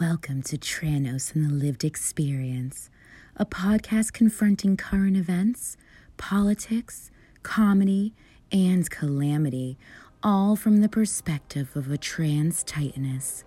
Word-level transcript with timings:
Welcome 0.00 0.42
to 0.44 0.56
Tranos 0.56 1.34
and 1.34 1.44
the 1.44 1.52
Lived 1.52 1.82
Experience, 1.82 2.88
a 3.36 3.44
podcast 3.44 4.12
confronting 4.12 4.76
current 4.76 5.16
events, 5.16 5.76
politics, 6.16 7.10
comedy, 7.42 8.14
and 8.52 8.88
calamity, 8.88 9.76
all 10.22 10.54
from 10.54 10.82
the 10.82 10.88
perspective 10.88 11.74
of 11.74 11.90
a 11.90 11.98
trans 11.98 12.62
titaness. 12.62 13.42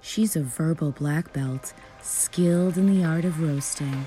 She's 0.00 0.36
a 0.36 0.42
verbal 0.42 0.92
black 0.92 1.32
belt, 1.32 1.74
skilled 2.00 2.78
in 2.78 2.86
the 2.86 3.04
art 3.04 3.24
of 3.24 3.42
roasting, 3.42 4.06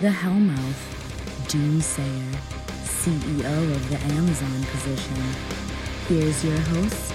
the 0.00 0.08
Hellmouth, 0.08 1.46
Doomsayer, 1.46 2.34
CEO 2.82 3.70
of 3.70 3.88
the 3.88 3.98
Amazon 4.14 4.64
position. 4.64 5.22
Here's 6.08 6.44
your 6.44 6.58
host, 6.58 7.12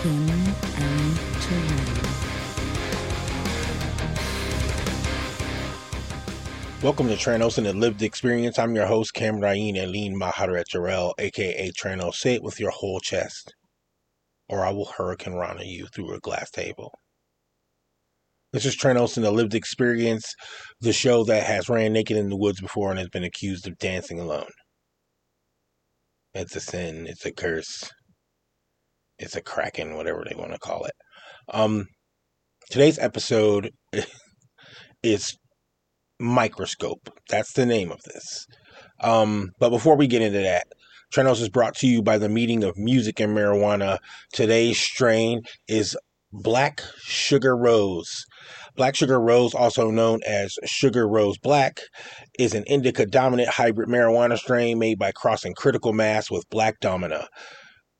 Kamryn 0.00 0.80
M. 0.80 1.40
Terrell. 1.42 2.25
Welcome 6.82 7.08
to 7.08 7.14
Tranos 7.16 7.56
and 7.56 7.66
the 7.66 7.72
Lived 7.72 8.02
Experience. 8.02 8.58
I'm 8.58 8.74
your 8.74 8.86
host, 8.86 9.14
Kamryn 9.14 9.82
Aline 9.82 10.14
Maharet 10.14 10.64
Jarrell, 10.70 11.14
aka 11.18 11.70
Tranos. 11.72 12.16
Say 12.16 12.34
it 12.34 12.42
with 12.42 12.60
your 12.60 12.70
whole 12.70 13.00
chest, 13.00 13.54
or 14.50 14.62
I 14.62 14.72
will 14.72 14.92
hurricanrana 14.98 15.64
you 15.64 15.86
through 15.86 16.12
a 16.12 16.20
glass 16.20 16.50
table. 16.50 16.92
This 18.52 18.66
is 18.66 18.76
Tranos 18.76 19.16
and 19.16 19.24
the 19.24 19.30
Lived 19.30 19.54
Experience, 19.54 20.34
the 20.80 20.92
show 20.92 21.24
that 21.24 21.46
has 21.46 21.70
ran 21.70 21.94
naked 21.94 22.18
in 22.18 22.28
the 22.28 22.36
woods 22.36 22.60
before 22.60 22.90
and 22.90 22.98
has 22.98 23.08
been 23.08 23.24
accused 23.24 23.66
of 23.66 23.78
dancing 23.78 24.20
alone. 24.20 24.50
It's 26.34 26.54
a 26.56 26.60
sin, 26.60 27.06
it's 27.06 27.24
a 27.24 27.32
curse, 27.32 27.90
it's 29.18 29.34
a 29.34 29.40
kraken, 29.40 29.96
whatever 29.96 30.24
they 30.28 30.36
want 30.36 30.52
to 30.52 30.58
call 30.58 30.84
it. 30.84 30.94
Um, 31.48 31.86
today's 32.70 32.98
episode 32.98 33.70
is 35.02 35.34
Microscope. 36.18 37.10
That's 37.28 37.52
the 37.52 37.66
name 37.66 37.90
of 37.90 38.00
this. 38.02 38.46
Um, 39.00 39.50
but 39.58 39.70
before 39.70 39.96
we 39.96 40.06
get 40.06 40.22
into 40.22 40.40
that, 40.40 40.66
Tranos 41.14 41.40
is 41.40 41.48
brought 41.48 41.76
to 41.76 41.86
you 41.86 42.02
by 42.02 42.18
the 42.18 42.28
meeting 42.28 42.64
of 42.64 42.76
music 42.76 43.20
and 43.20 43.36
marijuana. 43.36 43.98
Today's 44.32 44.78
strain 44.78 45.42
is 45.68 45.96
Black 46.32 46.82
Sugar 46.98 47.56
Rose. 47.56 48.24
Black 48.74 48.94
Sugar 48.94 49.20
Rose, 49.20 49.54
also 49.54 49.90
known 49.90 50.20
as 50.26 50.54
Sugar 50.66 51.08
Rose 51.08 51.38
Black, 51.38 51.80
is 52.38 52.54
an 52.54 52.64
indica 52.66 53.06
dominant 53.06 53.48
hybrid 53.48 53.88
marijuana 53.88 54.36
strain 54.36 54.78
made 54.78 54.98
by 54.98 55.12
crossing 55.12 55.54
critical 55.54 55.92
mass 55.92 56.30
with 56.30 56.48
black 56.50 56.80
domina. 56.80 57.26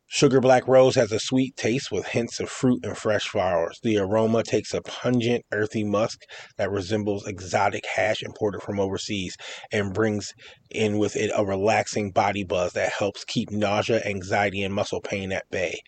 Sugar 0.09 0.41
Black 0.41 0.69
Rose 0.69 0.95
has 0.95 1.11
a 1.11 1.19
sweet 1.19 1.57
taste 1.57 1.91
with 1.91 2.07
hints 2.07 2.39
of 2.39 2.49
fruit 2.49 2.85
and 2.85 2.97
fresh 2.97 3.25
flowers. 3.25 3.81
The 3.83 3.99
aroma 3.99 4.45
takes 4.45 4.73
a 4.73 4.81
pungent, 4.81 5.45
earthy 5.53 5.83
musk 5.83 6.21
that 6.57 6.71
resembles 6.71 7.27
exotic 7.27 7.85
hash 7.87 8.23
imported 8.23 8.63
from 8.63 8.79
overseas 8.79 9.37
and 9.73 9.93
brings 9.93 10.33
in 10.71 10.99
with 10.99 11.17
it 11.17 11.33
a 11.35 11.45
relaxing 11.45 12.13
body 12.13 12.45
buzz 12.45 12.73
that 12.75 12.93
helps 12.93 13.25
keep 13.25 13.51
nausea, 13.51 14.01
anxiety, 14.07 14.63
and 14.63 14.73
muscle 14.73 15.01
pain 15.01 15.33
at 15.33 15.51
bay. 15.51 15.81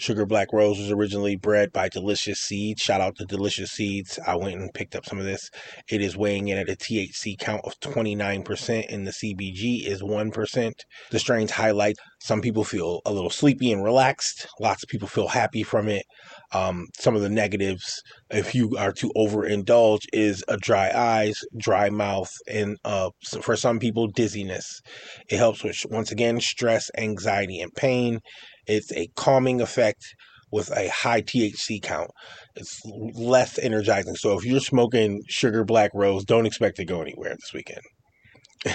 Sugar 0.00 0.26
Black 0.26 0.52
Rose 0.52 0.78
was 0.78 0.90
originally 0.90 1.34
bred 1.34 1.72
by 1.72 1.88
Delicious 1.88 2.38
Seeds. 2.38 2.82
Shout 2.82 3.00
out 3.00 3.16
to 3.16 3.24
Delicious 3.24 3.72
Seeds. 3.72 4.18
I 4.26 4.36
went 4.36 4.60
and 4.60 4.72
picked 4.72 4.94
up 4.94 5.04
some 5.04 5.18
of 5.18 5.24
this. 5.24 5.50
It 5.88 6.00
is 6.00 6.16
weighing 6.16 6.48
in 6.48 6.58
at 6.58 6.68
a 6.68 6.76
THC 6.76 7.36
count 7.38 7.62
of 7.64 7.78
29%, 7.80 8.86
and 8.88 9.06
the 9.06 9.10
CBG 9.10 9.86
is 9.86 10.00
1%. 10.02 10.72
The 11.10 11.18
strains 11.18 11.50
highlight 11.50 11.96
some 12.20 12.40
people 12.40 12.64
feel 12.64 13.00
a 13.06 13.12
little 13.12 13.30
sleepy 13.30 13.72
and 13.72 13.82
relaxed. 13.82 14.46
Lots 14.60 14.82
of 14.82 14.88
people 14.88 15.08
feel 15.08 15.28
happy 15.28 15.62
from 15.62 15.88
it. 15.88 16.04
Um, 16.52 16.86
some 16.98 17.14
of 17.14 17.22
the 17.22 17.28
negatives, 17.28 18.02
if 18.30 18.54
you 18.54 18.76
are 18.78 18.92
to 18.92 19.10
overindulge, 19.16 20.02
is 20.12 20.44
a 20.48 20.56
dry 20.56 20.90
eyes, 20.94 21.40
dry 21.56 21.90
mouth, 21.90 22.30
and 22.48 22.76
uh, 22.84 23.10
for 23.42 23.56
some 23.56 23.78
people, 23.78 24.08
dizziness. 24.08 24.80
It 25.28 25.38
helps 25.38 25.62
with, 25.62 25.84
once 25.90 26.10
again, 26.10 26.40
stress, 26.40 26.90
anxiety, 26.96 27.60
and 27.60 27.72
pain. 27.74 28.20
It's 28.68 28.92
a 28.92 29.08
calming 29.16 29.60
effect 29.60 30.04
with 30.50 30.70
a 30.70 30.88
high 30.88 31.22
THC 31.22 31.82
count. 31.82 32.10
It's 32.54 32.80
less 32.84 33.58
energizing. 33.58 34.14
So 34.14 34.38
if 34.38 34.44
you're 34.44 34.60
smoking 34.60 35.22
sugar 35.28 35.64
black 35.64 35.90
rose, 35.94 36.24
don't 36.24 36.46
expect 36.46 36.76
to 36.76 36.84
go 36.84 37.02
anywhere 37.02 37.30
this 37.30 37.52
weekend. 37.52 37.82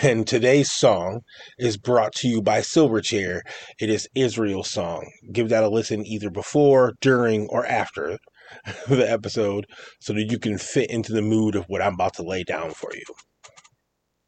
And 0.02 0.26
today's 0.26 0.72
song 0.72 1.22
is 1.60 1.78
brought 1.78 2.14
to 2.16 2.28
you 2.28 2.42
by 2.42 2.62
Silverchair. 2.62 3.42
It 3.80 3.90
is 3.90 4.08
Israel's 4.16 4.70
Son. 4.70 5.02
Give 5.32 5.50
that 5.50 5.64
a 5.64 5.70
listen 5.70 6.06
either 6.08 6.30
before, 6.30 6.94
during, 7.02 7.48
or 7.50 7.66
after 7.66 8.18
the 8.88 9.10
episode 9.10 9.66
so 10.00 10.14
that 10.14 10.32
you 10.32 10.40
can 10.40 10.58
fit 10.58 10.90
into 10.90 11.12
the 11.12 11.22
mood 11.22 11.56
of 11.56 11.66
what 11.68 11.82
I'm 11.82 11.96
about 11.96 12.14
to 12.16 12.24
lay 12.24 12.44
down 12.44 12.72
for 12.72 12.92
you. 12.94 13.04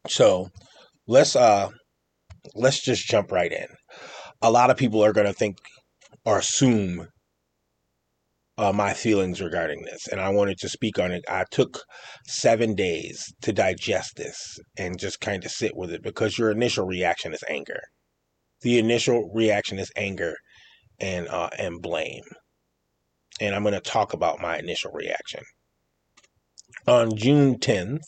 So 0.08 0.48
let's 1.06 1.34
uh 1.34 1.70
let's 2.54 2.82
just 2.82 3.06
jump 3.06 3.32
right 3.32 3.50
in 3.50 3.66
a 4.42 4.50
lot 4.50 4.70
of 4.70 4.76
people 4.76 5.04
are 5.04 5.12
going 5.12 5.26
to 5.26 5.32
think 5.32 5.58
or 6.24 6.38
assume 6.38 7.08
uh, 8.58 8.72
my 8.72 8.94
feelings 8.94 9.42
regarding 9.42 9.82
this, 9.82 10.08
and 10.10 10.20
I 10.20 10.30
wanted 10.30 10.58
to 10.58 10.68
speak 10.68 10.98
on 10.98 11.12
it. 11.12 11.24
I 11.28 11.44
took 11.50 11.82
seven 12.26 12.74
days 12.74 13.24
to 13.42 13.52
digest 13.52 14.12
this 14.16 14.36
and 14.78 14.98
just 14.98 15.20
kind 15.20 15.44
of 15.44 15.50
sit 15.50 15.76
with 15.76 15.90
it 15.92 16.02
because 16.02 16.38
your 16.38 16.50
initial 16.50 16.86
reaction 16.86 17.34
is 17.34 17.44
anger. 17.50 17.80
The 18.62 18.78
initial 18.78 19.30
reaction 19.34 19.78
is 19.78 19.92
anger 19.96 20.34
and 20.98 21.28
uh, 21.28 21.50
and 21.58 21.82
blame, 21.82 22.24
and 23.40 23.54
I'm 23.54 23.62
going 23.62 23.74
to 23.74 23.80
talk 23.80 24.14
about 24.14 24.40
my 24.40 24.58
initial 24.58 24.90
reaction. 24.92 25.42
On 26.86 27.14
June 27.14 27.58
10th, 27.58 28.00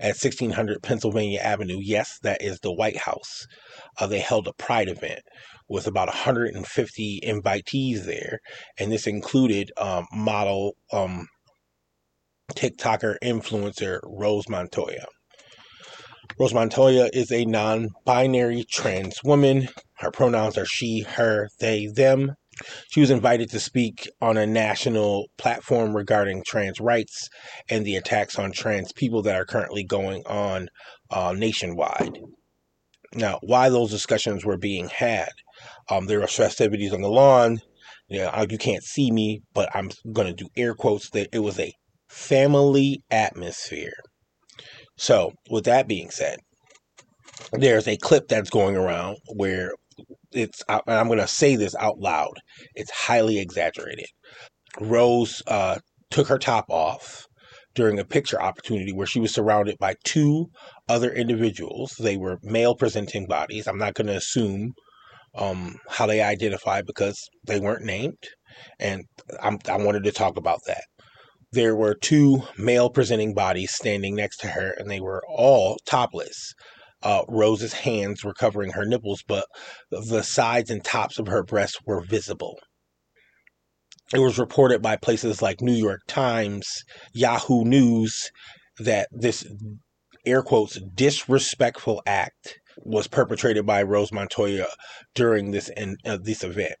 at 0.00 0.16
1600 0.16 0.82
Pennsylvania 0.82 1.40
Avenue, 1.40 1.78
yes, 1.80 2.18
that 2.22 2.42
is 2.42 2.58
the 2.60 2.72
White 2.72 2.96
House. 2.96 3.46
Uh, 3.98 4.06
they 4.06 4.18
held 4.18 4.48
a 4.48 4.52
pride 4.54 4.88
event 4.88 5.20
with 5.68 5.86
about 5.86 6.08
150 6.08 7.20
invitees 7.24 8.04
there, 8.04 8.38
and 8.78 8.90
this 8.90 9.06
included 9.06 9.70
um, 9.76 10.06
model 10.12 10.72
um, 10.92 11.28
TikToker 12.54 13.16
influencer 13.22 14.00
Rose 14.04 14.48
Montoya. 14.48 15.06
Rose 16.38 16.54
Montoya 16.54 17.10
is 17.12 17.30
a 17.30 17.44
non 17.44 17.88
binary 18.04 18.64
trans 18.68 19.22
woman. 19.22 19.68
Her 19.98 20.10
pronouns 20.10 20.56
are 20.56 20.66
she, 20.66 21.00
her, 21.00 21.48
they, 21.60 21.86
them. 21.86 22.34
She 22.90 23.00
was 23.00 23.10
invited 23.10 23.50
to 23.50 23.60
speak 23.60 24.08
on 24.20 24.36
a 24.36 24.46
national 24.46 25.26
platform 25.38 25.96
regarding 25.96 26.42
trans 26.46 26.80
rights 26.80 27.28
and 27.68 27.84
the 27.84 27.96
attacks 27.96 28.38
on 28.38 28.52
trans 28.52 28.92
people 28.92 29.22
that 29.22 29.36
are 29.36 29.46
currently 29.46 29.84
going 29.84 30.22
on 30.26 30.68
uh, 31.10 31.34
nationwide. 31.36 32.18
Now, 33.14 33.38
why 33.42 33.70
those 33.70 33.90
discussions 33.90 34.44
were 34.44 34.58
being 34.58 34.88
had 34.88 35.30
um, 35.90 36.06
there 36.06 36.20
were 36.20 36.26
festivities 36.26 36.92
on 36.92 37.02
the 37.02 37.08
lawn. 37.08 37.60
You, 38.08 38.20
know, 38.20 38.46
you 38.48 38.58
can't 38.58 38.82
see 38.82 39.10
me, 39.10 39.42
but 39.54 39.68
I'm 39.74 39.90
going 40.12 40.28
to 40.28 40.34
do 40.34 40.48
air 40.56 40.74
quotes 40.74 41.10
that 41.10 41.28
it 41.32 41.40
was 41.40 41.58
a 41.58 41.72
family 42.08 43.02
atmosphere. 43.10 44.02
So, 44.96 45.32
with 45.48 45.64
that 45.64 45.88
being 45.88 46.10
said, 46.10 46.38
there's 47.52 47.88
a 47.88 47.96
clip 47.96 48.28
that's 48.28 48.50
going 48.50 48.76
around 48.76 49.18
where 49.34 49.72
it's, 50.32 50.62
I'm 50.68 51.06
going 51.06 51.18
to 51.18 51.26
say 51.26 51.56
this 51.56 51.74
out 51.76 51.98
loud, 51.98 52.34
it's 52.74 52.90
highly 52.90 53.38
exaggerated. 53.38 54.06
Rose 54.80 55.42
uh, 55.46 55.78
took 56.10 56.28
her 56.28 56.38
top 56.38 56.66
off 56.68 57.26
during 57.74 57.98
a 57.98 58.04
picture 58.04 58.40
opportunity 58.40 58.92
where 58.92 59.06
she 59.06 59.20
was 59.20 59.32
surrounded 59.32 59.76
by 59.78 59.94
two 60.04 60.46
other 60.88 61.12
individuals. 61.12 61.94
They 61.98 62.16
were 62.16 62.38
male 62.42 62.74
presenting 62.74 63.26
bodies. 63.26 63.66
I'm 63.66 63.78
not 63.78 63.94
going 63.94 64.08
to 64.08 64.16
assume 64.16 64.72
um, 65.34 65.76
how 65.88 66.06
they 66.06 66.22
identify 66.22 66.82
because 66.82 67.28
they 67.46 67.60
weren't 67.60 67.84
named, 67.84 68.18
and 68.78 69.04
I'm, 69.42 69.58
I 69.68 69.76
wanted 69.76 70.04
to 70.04 70.12
talk 70.12 70.36
about 70.36 70.60
that. 70.66 70.82
There 71.52 71.76
were 71.76 71.94
two 71.94 72.42
male 72.58 72.90
presenting 72.90 73.34
bodies 73.34 73.72
standing 73.72 74.14
next 74.14 74.38
to 74.38 74.48
her, 74.48 74.74
and 74.76 74.90
they 74.90 75.00
were 75.00 75.22
all 75.28 75.78
topless. 75.86 76.54
Uh, 77.02 77.22
Rose's 77.28 77.72
hands 77.72 78.24
were 78.24 78.34
covering 78.34 78.72
her 78.72 78.84
nipples, 78.84 79.22
but 79.26 79.46
the 79.90 80.22
sides 80.22 80.70
and 80.70 80.84
tops 80.84 81.18
of 81.18 81.28
her 81.28 81.42
breasts 81.42 81.78
were 81.86 82.02
visible. 82.02 82.58
It 84.12 84.18
was 84.18 84.38
reported 84.38 84.82
by 84.82 84.96
places 84.96 85.40
like 85.40 85.60
New 85.60 85.72
York 85.74 86.00
Times, 86.08 86.66
Yahoo 87.12 87.64
News, 87.64 88.30
that 88.78 89.08
this 89.12 89.46
air 90.26 90.42
quotes 90.42 90.80
disrespectful 90.94 92.02
act 92.06 92.58
was 92.78 93.06
perpetrated 93.06 93.64
by 93.66 93.82
Rose 93.82 94.12
Montoya 94.12 94.66
during 95.14 95.52
this 95.52 95.70
in, 95.76 95.96
uh, 96.04 96.18
this 96.22 96.42
event. 96.42 96.74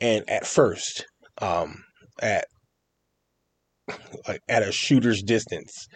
And 0.00 0.28
at 0.28 0.46
first, 0.46 1.06
um, 1.40 1.84
at 2.20 2.46
at 4.48 4.62
a 4.62 4.70
shooter's 4.70 5.22
distance, 5.22 5.86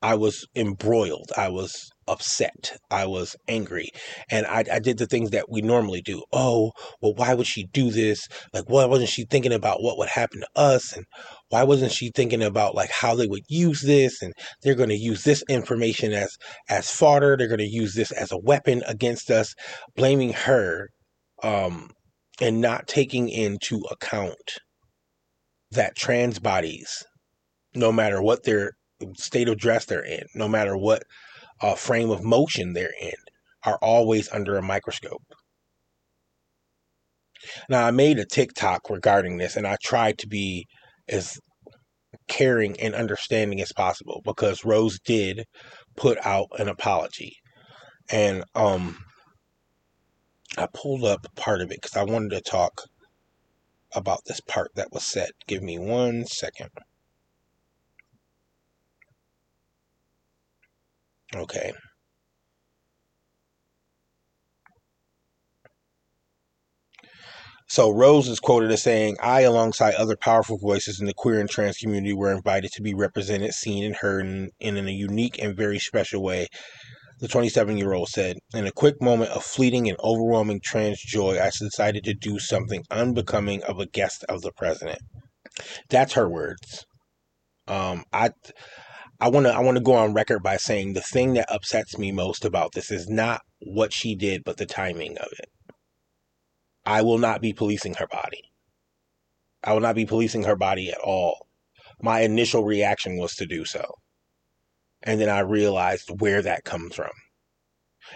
I 0.00 0.14
was 0.14 0.46
embroiled. 0.54 1.32
I 1.36 1.48
was 1.48 1.90
upset. 2.06 2.78
I 2.90 3.06
was 3.06 3.34
angry. 3.48 3.90
And 4.30 4.46
I, 4.46 4.64
I 4.72 4.78
did 4.78 4.98
the 4.98 5.06
things 5.06 5.30
that 5.30 5.50
we 5.50 5.60
normally 5.60 6.00
do. 6.00 6.22
Oh, 6.32 6.72
well, 7.02 7.14
why 7.14 7.34
would 7.34 7.46
she 7.46 7.64
do 7.72 7.90
this? 7.90 8.26
Like, 8.54 8.64
why 8.68 8.84
wasn't 8.84 9.10
she 9.10 9.24
thinking 9.24 9.52
about 9.52 9.82
what 9.82 9.98
would 9.98 10.08
happen 10.08 10.40
to 10.40 10.48
us? 10.54 10.96
And 10.96 11.04
why 11.48 11.64
wasn't 11.64 11.92
she 11.92 12.10
thinking 12.14 12.42
about 12.42 12.74
like 12.74 12.90
how 12.90 13.14
they 13.14 13.26
would 13.26 13.42
use 13.48 13.82
this? 13.82 14.22
And 14.22 14.32
they're 14.62 14.76
going 14.76 14.88
to 14.88 14.96
use 14.96 15.24
this 15.24 15.42
information 15.48 16.12
as, 16.12 16.36
as 16.68 16.90
fodder. 16.90 17.36
They're 17.36 17.48
going 17.48 17.58
to 17.58 17.68
use 17.68 17.94
this 17.94 18.12
as 18.12 18.30
a 18.30 18.38
weapon 18.38 18.82
against 18.86 19.30
us, 19.30 19.52
blaming 19.96 20.32
her, 20.32 20.90
um, 21.42 21.90
and 22.40 22.60
not 22.60 22.86
taking 22.86 23.28
into 23.28 23.80
account 23.90 24.58
that 25.72 25.96
trans 25.96 26.38
bodies, 26.38 27.04
no 27.74 27.92
matter 27.92 28.22
what 28.22 28.44
their 28.44 28.72
state 29.16 29.48
of 29.48 29.58
dress 29.58 29.84
they're 29.84 30.04
in, 30.04 30.24
no 30.34 30.48
matter 30.48 30.76
what 30.76 31.02
uh, 31.60 31.74
frame 31.74 32.10
of 32.10 32.22
motion 32.22 32.72
they're 32.72 32.94
in, 33.00 33.14
are 33.64 33.78
always 33.82 34.30
under 34.32 34.56
a 34.56 34.62
microscope. 34.62 35.22
Now, 37.68 37.86
I 37.86 37.90
made 37.90 38.18
a 38.18 38.24
TikTok 38.24 38.90
regarding 38.90 39.38
this, 39.38 39.56
and 39.56 39.66
I 39.66 39.76
tried 39.82 40.18
to 40.18 40.26
be 40.26 40.66
as 41.08 41.38
caring 42.26 42.78
and 42.80 42.94
understanding 42.94 43.60
as 43.60 43.72
possible 43.72 44.20
because 44.24 44.64
Rose 44.64 44.98
did 45.04 45.44
put 45.96 46.18
out 46.24 46.48
an 46.58 46.68
apology. 46.68 47.36
And 48.10 48.44
um, 48.54 48.98
I 50.56 50.66
pulled 50.72 51.04
up 51.04 51.26
part 51.36 51.60
of 51.60 51.70
it 51.70 51.80
because 51.80 51.96
I 51.96 52.04
wanted 52.04 52.30
to 52.30 52.40
talk 52.40 52.82
about 53.94 54.20
this 54.26 54.40
part 54.40 54.70
that 54.74 54.92
was 54.92 55.04
said. 55.04 55.30
Give 55.46 55.62
me 55.62 55.78
one 55.78 56.26
second. 56.26 56.70
Okay. 61.34 61.72
So 67.70 67.90
Rose 67.90 68.28
is 68.28 68.40
quoted 68.40 68.70
as 68.72 68.82
saying, 68.82 69.18
I, 69.20 69.42
alongside 69.42 69.94
other 69.94 70.16
powerful 70.16 70.56
voices 70.56 71.00
in 71.00 71.06
the 71.06 71.12
queer 71.12 71.38
and 71.38 71.50
trans 71.50 71.76
community, 71.76 72.14
were 72.14 72.32
invited 72.32 72.72
to 72.72 72.82
be 72.82 72.94
represented, 72.94 73.52
seen, 73.52 73.84
and 73.84 73.94
heard 73.94 74.24
in, 74.24 74.50
in 74.58 74.88
a 74.88 74.90
unique 74.90 75.38
and 75.42 75.54
very 75.54 75.78
special 75.78 76.22
way. 76.22 76.46
The 77.20 77.28
27 77.28 77.76
year 77.76 77.92
old 77.92 78.08
said, 78.08 78.38
In 78.54 78.66
a 78.66 78.72
quick 78.72 79.02
moment 79.02 79.32
of 79.32 79.44
fleeting 79.44 79.86
and 79.88 79.98
overwhelming 80.02 80.60
trans 80.64 81.00
joy, 81.02 81.38
I 81.38 81.50
decided 81.50 82.04
to 82.04 82.14
do 82.14 82.38
something 82.38 82.84
unbecoming 82.90 83.62
of 83.64 83.78
a 83.78 83.86
guest 83.86 84.24
of 84.30 84.40
the 84.40 84.52
president. 84.52 85.00
That's 85.90 86.14
her 86.14 86.28
words. 86.28 86.86
Um, 87.66 88.04
I 88.12 88.30
I 89.20 89.28
want 89.28 89.46
to 89.46 89.52
I 89.52 89.60
want 89.60 89.76
to 89.76 89.82
go 89.82 89.94
on 89.94 90.14
record 90.14 90.42
by 90.42 90.56
saying 90.56 90.92
the 90.92 91.00
thing 91.00 91.34
that 91.34 91.52
upsets 91.52 91.98
me 91.98 92.12
most 92.12 92.44
about 92.44 92.72
this 92.72 92.90
is 92.90 93.08
not 93.08 93.40
what 93.60 93.92
she 93.92 94.14
did, 94.14 94.44
but 94.44 94.58
the 94.58 94.66
timing 94.66 95.18
of 95.18 95.28
it. 95.32 95.50
I 96.86 97.02
will 97.02 97.18
not 97.18 97.40
be 97.40 97.52
policing 97.52 97.94
her 97.94 98.06
body. 98.06 98.42
I 99.64 99.72
will 99.72 99.80
not 99.80 99.96
be 99.96 100.06
policing 100.06 100.44
her 100.44 100.54
body 100.54 100.90
at 100.90 100.98
all. 100.98 101.48
My 102.00 102.20
initial 102.20 102.64
reaction 102.64 103.18
was 103.18 103.34
to 103.34 103.46
do 103.46 103.64
so. 103.64 103.82
And 105.02 105.20
then 105.20 105.28
I 105.28 105.40
realized 105.40 106.20
where 106.20 106.40
that 106.42 106.64
comes 106.64 106.94
from. 106.94 107.10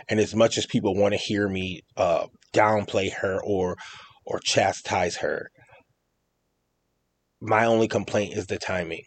And 0.09 0.21
as 0.21 0.37
much 0.37 0.57
as 0.57 0.67
people 0.67 0.95
want 0.95 1.15
to 1.15 1.19
hear 1.19 1.49
me 1.49 1.83
uh, 1.97 2.27
downplay 2.55 3.13
her 3.13 3.41
or 3.45 3.77
or 4.25 4.39
chastise 4.39 5.17
her, 5.17 5.51
my 7.41 7.65
only 7.65 7.89
complaint 7.89 8.35
is 8.37 8.47
the 8.47 8.59
timing 8.59 9.03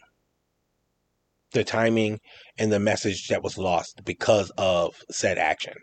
the 1.56 1.64
timing 1.64 2.20
and 2.58 2.70
the 2.70 2.78
message 2.78 3.28
that 3.28 3.42
was 3.42 3.58
lost 3.58 4.02
because 4.04 4.52
of 4.56 4.94
said 5.10 5.38
action. 5.38 5.74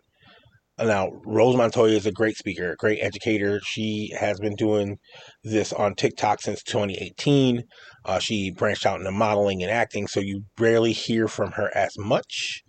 Now, 0.80 1.10
Rose 1.25 1.56
Montoya 1.56 1.94
is 1.94 2.06
a 2.06 2.12
great 2.12 2.36
speaker, 2.36 2.72
a 2.72 2.75
great 2.75 3.00
educator. 3.00 3.60
She 3.64 4.12
has 4.20 4.40
been 4.40 4.56
doing 4.56 4.98
this 5.44 5.72
on 5.72 5.94
TikTok 5.94 6.42
since 6.42 6.64
2018. 6.64 7.64
Uh, 8.06 8.20
she 8.20 8.52
branched 8.52 8.86
out 8.86 9.00
into 9.00 9.12
modeling 9.12 9.62
and 9.62 9.72
acting, 9.72 10.08
so 10.08 10.20
you 10.20 10.44
rarely 10.60 10.92
hear 10.92 11.28
from 11.28 11.52
her 11.52 11.70
as 11.75 11.92
much 11.98 12.64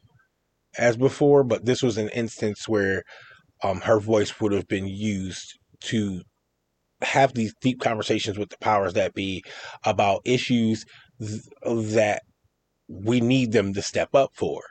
as 0.77 0.97
before. 0.97 1.45
But 1.45 1.65
this 1.65 1.83
was 1.83 1.97
an 1.97 2.11
instance 2.11 2.69
where 2.69 3.03
um, 3.62 3.81
her 3.83 3.99
voice 4.01 4.39
would 4.39 4.53
have 4.53 4.69
been 4.69 4.87
used 4.87 5.59
to 5.85 6.21
have 7.01 7.33
these 7.35 7.55
deep 7.61 7.81
conversations 7.81 8.39
with 8.39 8.51
the 8.51 8.59
powers 8.61 8.93
that 8.95 9.15
be 9.15 9.43
about 9.85 10.21
issues 10.25 10.85
th- 11.21 11.41
that 11.65 12.23
we 12.88 13.20
need 13.20 13.52
them 13.52 13.72
to 13.75 13.82
step 13.82 14.14
up 14.14 14.31
for. 14.34 14.62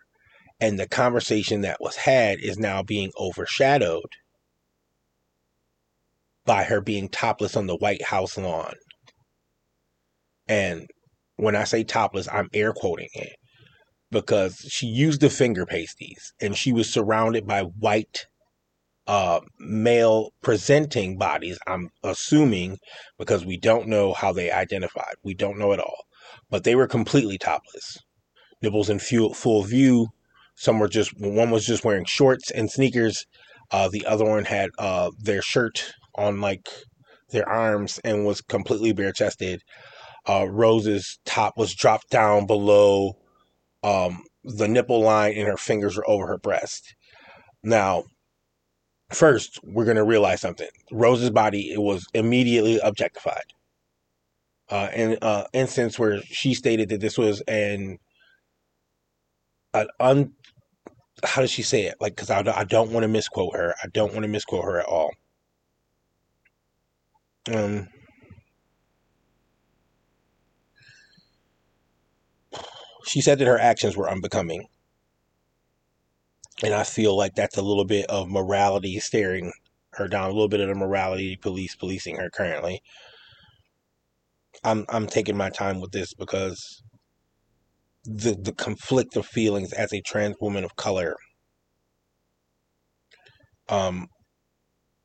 And 0.60 0.80
the 0.80 0.88
conversation 0.88 1.62
that 1.62 1.81
was 1.81 1.95
had 1.95 2.39
is 2.39 2.57
now 2.57 2.83
being 2.83 3.12
overshadowed 3.19 4.12
by 6.45 6.63
her 6.63 6.81
being 6.81 7.10
topless 7.10 7.56
on 7.56 7.68
the 7.68 7.75
White 7.75 8.04
House 8.04 8.38
lawn. 8.38 8.75
And 10.48 10.88
when 11.38 11.56
I 11.56 11.63
say 11.63 11.83
topless, 11.83 12.27
I'm 12.31 12.50
air 12.54 12.74
quoting 12.74 13.10
it 13.13 13.36
because 14.12 14.57
she 14.69 14.86
used 14.88 15.21
the 15.21 15.30
finger 15.30 15.65
pasties 15.65 16.33
and 16.39 16.56
she 16.56 16.71
was 16.71 16.92
surrounded 16.92 17.48
by 17.48 17.62
white 17.62 18.27
uh, 19.07 19.42
male 19.60 20.30
presenting 20.42 21.18
bodies. 21.18 21.57
I'm 21.68 21.89
assuming 22.04 22.77
because 23.18 23.45
we 23.45 23.57
don't 23.57 23.88
know 23.88 24.13
how 24.13 24.31
they 24.31 24.51
identified. 24.51 25.15
We 25.24 25.33
don't 25.33 25.57
know 25.57 25.74
at 25.74 25.80
all 25.80 26.04
but 26.50 26.64
they 26.64 26.76
were 26.76 26.88
completely 26.88 27.38
topless. 27.38 27.98
Nipples 28.62 28.90
in 28.90 29.00
full, 29.00 29.34
full 29.34 29.64
view. 29.64 30.08
Some 30.56 30.80
were 30.80 30.88
just, 30.88 31.12
one 31.20 31.52
was 31.52 31.66
just 31.66 31.84
wearing 31.84 32.06
shorts 32.06 32.52
and 32.52 32.70
sneakers. 32.70 33.26
Uh, 33.72 33.90
the 33.90 34.06
other 34.06 34.26
one 34.26 34.46
had 34.46 34.70
uh, 34.78 35.10
their 35.20 35.42
shirt 35.42 35.94
on 36.16 36.42
like 36.42 36.70
their 37.32 37.48
arms 37.48 38.00
and 38.04 38.26
was 38.26 38.42
completely 38.42 38.94
bare 38.94 39.12
chested. 39.12 39.62
Uh, 40.28 40.48
Rose's 40.50 41.20
top 41.26 41.58
was 41.58 41.74
dropped 41.74 42.10
down 42.10 42.46
below 42.46 43.14
um, 43.84 44.24
the 44.44 44.68
nipple 44.68 45.02
line 45.02 45.34
and 45.36 45.48
her 45.48 45.58
fingers 45.58 45.98
were 45.98 46.10
over 46.10 46.28
her 46.28 46.38
breast. 46.38 46.96
Now, 47.64 48.04
first, 49.12 49.60
we're 49.64 49.86
going 49.86 49.98
to 49.98 50.04
realize 50.04 50.42
something. 50.42 50.70
Rose's 50.92 51.32
body 51.32 51.72
it 51.72 51.82
was 51.82 52.06
immediately 52.14 52.80
objectified 52.80 53.44
uh, 54.69 54.89
an 54.94 55.18
uh, 55.21 55.45
instance 55.54 56.00
where 56.00 56.21
she 56.24 56.54
stated 56.54 56.89
that 56.89 57.01
this 57.01 57.18
was 57.18 57.42
an 57.42 57.98
an 59.74 59.88
un 60.00 60.33
how 61.24 61.42
does 61.42 61.51
she 61.51 61.63
say 61.63 61.83
it? 61.83 61.95
Like, 62.00 62.15
because 62.15 62.30
I, 62.30 62.39
I 62.56 62.63
don't 62.63 62.92
want 62.92 63.04
to 63.04 63.07
misquote 63.07 63.56
her. 63.56 63.75
I 63.83 63.88
don't 63.88 64.13
want 64.13 64.24
to 64.24 64.30
misquote 64.30 64.65
her 64.65 64.80
at 64.80 64.86
all. 64.86 65.12
Um, 67.54 67.88
she 73.06 73.21
said 73.21 73.39
that 73.39 73.48
her 73.48 73.60
actions 73.60 73.95
were 73.95 74.10
unbecoming. 74.10 74.67
And 76.63 76.74
I 76.74 76.84
feel 76.84 77.17
like 77.17 77.36
that's 77.36 77.58
a 77.58 77.62
little 77.62 77.86
bit 77.86 78.05
of 78.10 78.29
morality 78.29 79.00
staring 79.00 79.51
her 79.93 80.08
down, 80.08 80.29
a 80.29 80.34
little 80.34 80.48
bit 80.48 80.60
of 80.60 80.70
the 80.70 80.75
morality 80.75 81.36
police 81.36 81.75
policing 81.75 82.17
her 82.17 82.29
currently. 82.29 82.82
I'm 84.63 84.86
I'm 84.89 85.08
taking 85.08 85.38
my 85.38 85.50
time 85.50 85.82
with 85.82 85.91
this 85.91 86.13
because 86.13 86.84
the 88.05 88.36
the 88.39 88.53
conflict 88.53 89.15
of 89.15 89.25
feelings 89.25 89.74
as 89.74 89.93
a 89.93 90.01
trans 90.01 90.36
woman 90.41 90.63
of 90.63 90.75
color. 90.75 91.15
Um, 93.70 94.08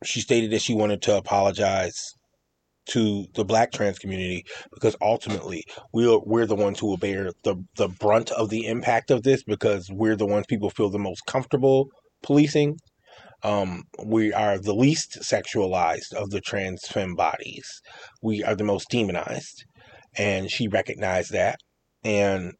she 0.04 0.20
stated 0.20 0.50
that 0.52 0.62
she 0.62 0.74
wanted 0.74 1.02
to 1.02 1.16
apologize 1.16 2.14
to 2.88 3.26
the 3.34 3.44
black 3.44 3.70
trans 3.70 3.98
community 3.98 4.44
because 4.72 4.96
ultimately 5.02 5.62
we're 5.92 6.18
we're 6.24 6.46
the 6.46 6.54
ones 6.54 6.78
who 6.80 6.86
will 6.86 6.96
bear 6.96 7.30
the 7.44 7.56
the 7.76 7.88
brunt 7.88 8.30
of 8.32 8.48
the 8.48 8.66
impact 8.66 9.10
of 9.10 9.22
this 9.22 9.42
because 9.42 9.88
we're 9.90 10.16
the 10.16 10.26
ones 10.26 10.46
people 10.48 10.70
feel 10.70 10.90
the 10.90 10.98
most 10.98 11.20
comfortable 11.26 11.88
policing 12.22 12.76
um, 13.42 13.84
we 14.04 14.32
are 14.32 14.58
the 14.58 14.74
least 14.74 15.18
sexualized 15.20 16.12
of 16.14 16.30
the 16.30 16.40
trans 16.40 16.86
femme 16.86 17.14
bodies. 17.14 17.80
We 18.22 18.42
are 18.42 18.54
the 18.54 18.64
most 18.64 18.88
demonized. 18.90 19.64
And 20.16 20.50
she 20.50 20.68
recognized 20.68 21.32
that. 21.32 21.58
And 22.02 22.52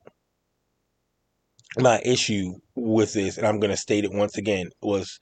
my 1.77 2.01
issue 2.05 2.55
with 2.75 3.13
this, 3.15 3.37
and 3.37 3.47
I'm 3.47 3.61
going 3.61 3.71
to 3.71 3.77
state 3.77 4.05
it 4.05 4.13
once 4.13 4.37
again, 4.37 4.71
was 4.81 5.19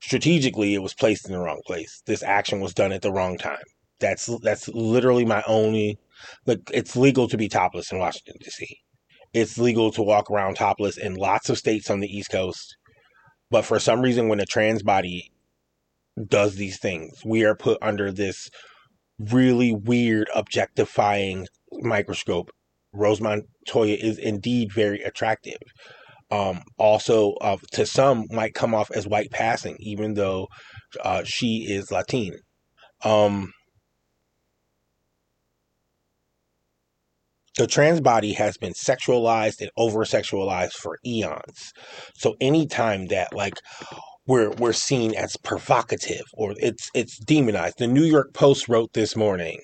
strategically 0.00 0.74
it 0.74 0.82
was 0.82 0.94
placed 0.94 1.26
in 1.26 1.32
the 1.32 1.38
wrong 1.38 1.60
place. 1.66 2.02
This 2.06 2.22
action 2.22 2.60
was 2.60 2.74
done 2.74 2.92
at 2.92 3.02
the 3.02 3.12
wrong 3.12 3.36
time. 3.36 3.64
That's 4.00 4.26
that's 4.42 4.68
literally 4.68 5.24
my 5.24 5.42
only. 5.46 5.98
Like 6.46 6.70
it's 6.72 6.96
legal 6.96 7.28
to 7.28 7.36
be 7.36 7.48
topless 7.48 7.92
in 7.92 7.98
Washington 7.98 8.36
D.C. 8.40 8.66
It's 9.32 9.58
legal 9.58 9.90
to 9.92 10.02
walk 10.02 10.30
around 10.30 10.54
topless 10.54 10.96
in 10.96 11.14
lots 11.14 11.50
of 11.50 11.58
states 11.58 11.90
on 11.90 12.00
the 12.00 12.08
East 12.08 12.30
Coast. 12.30 12.76
But 13.50 13.64
for 13.64 13.78
some 13.78 14.00
reason, 14.02 14.28
when 14.28 14.40
a 14.40 14.46
trans 14.46 14.82
body 14.82 15.30
does 16.26 16.56
these 16.56 16.78
things, 16.78 17.24
we 17.24 17.44
are 17.44 17.54
put 17.54 17.78
under 17.80 18.12
this 18.12 18.50
really 19.18 19.72
weird 19.74 20.28
objectifying 20.34 21.46
microscope 21.72 22.50
Rose 22.92 23.20
Montoya 23.20 23.96
is 23.96 24.18
indeed 24.18 24.72
very 24.72 25.02
attractive. 25.02 25.58
Um, 26.30 26.62
also, 26.76 27.34
uh, 27.34 27.56
to 27.72 27.86
some, 27.86 28.26
might 28.30 28.54
come 28.54 28.74
off 28.74 28.90
as 28.90 29.06
white 29.06 29.30
passing, 29.30 29.76
even 29.80 30.14
though 30.14 30.48
uh, 31.02 31.22
she 31.24 31.66
is 31.70 31.90
Latin. 31.90 32.38
Um, 33.04 33.52
the 37.58 37.66
trans 37.66 38.00
body 38.00 38.32
has 38.32 38.56
been 38.56 38.72
sexualized 38.72 39.60
and 39.60 39.70
over 39.76 40.04
sexualized 40.04 40.72
for 40.72 40.98
eons. 41.04 41.72
So 42.14 42.36
anytime 42.40 43.08
that 43.08 43.34
like 43.34 43.54
we're 44.26 44.50
we're 44.50 44.72
seen 44.72 45.14
as 45.14 45.36
provocative 45.42 46.24
or 46.34 46.54
it's 46.58 46.88
it's 46.94 47.18
demonized. 47.18 47.78
The 47.78 47.88
New 47.88 48.04
York 48.04 48.32
Post 48.32 48.68
wrote 48.68 48.92
this 48.92 49.16
morning 49.16 49.58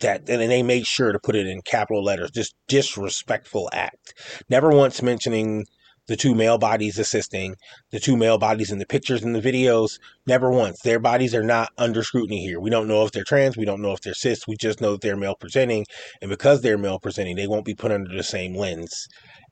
that 0.00 0.28
and 0.28 0.50
they 0.50 0.62
made 0.62 0.86
sure 0.86 1.12
to 1.12 1.18
put 1.18 1.34
it 1.34 1.46
in 1.46 1.62
capital 1.62 2.04
letters, 2.04 2.30
just 2.30 2.54
disrespectful 2.68 3.70
act. 3.72 4.14
Never 4.50 4.70
once 4.70 5.00
mentioning 5.00 5.64
the 6.06 6.16
two 6.16 6.34
male 6.34 6.58
bodies 6.58 6.98
assisting, 6.98 7.56
the 7.90 8.00
two 8.00 8.16
male 8.16 8.38
bodies 8.38 8.70
in 8.70 8.78
the 8.78 8.86
pictures 8.86 9.22
and 9.22 9.34
the 9.34 9.40
videos, 9.40 9.98
never 10.26 10.50
once. 10.50 10.80
Their 10.82 10.98
bodies 10.98 11.34
are 11.34 11.42
not 11.42 11.70
under 11.78 12.02
scrutiny 12.02 12.44
here. 12.44 12.60
We 12.60 12.70
don't 12.70 12.88
know 12.88 13.04
if 13.04 13.12
they're 13.12 13.24
trans, 13.24 13.56
we 13.56 13.64
don't 13.64 13.82
know 13.82 13.92
if 13.92 14.00
they're 14.00 14.14
cis, 14.14 14.46
we 14.46 14.56
just 14.56 14.80
know 14.80 14.92
that 14.92 15.00
they're 15.00 15.16
male 15.16 15.34
presenting, 15.34 15.86
and 16.20 16.28
because 16.28 16.62
they're 16.62 16.78
male 16.78 16.98
presenting, 16.98 17.36
they 17.36 17.46
won't 17.46 17.64
be 17.64 17.74
put 17.74 17.92
under 17.92 18.14
the 18.14 18.22
same 18.22 18.54
lens 18.54 19.08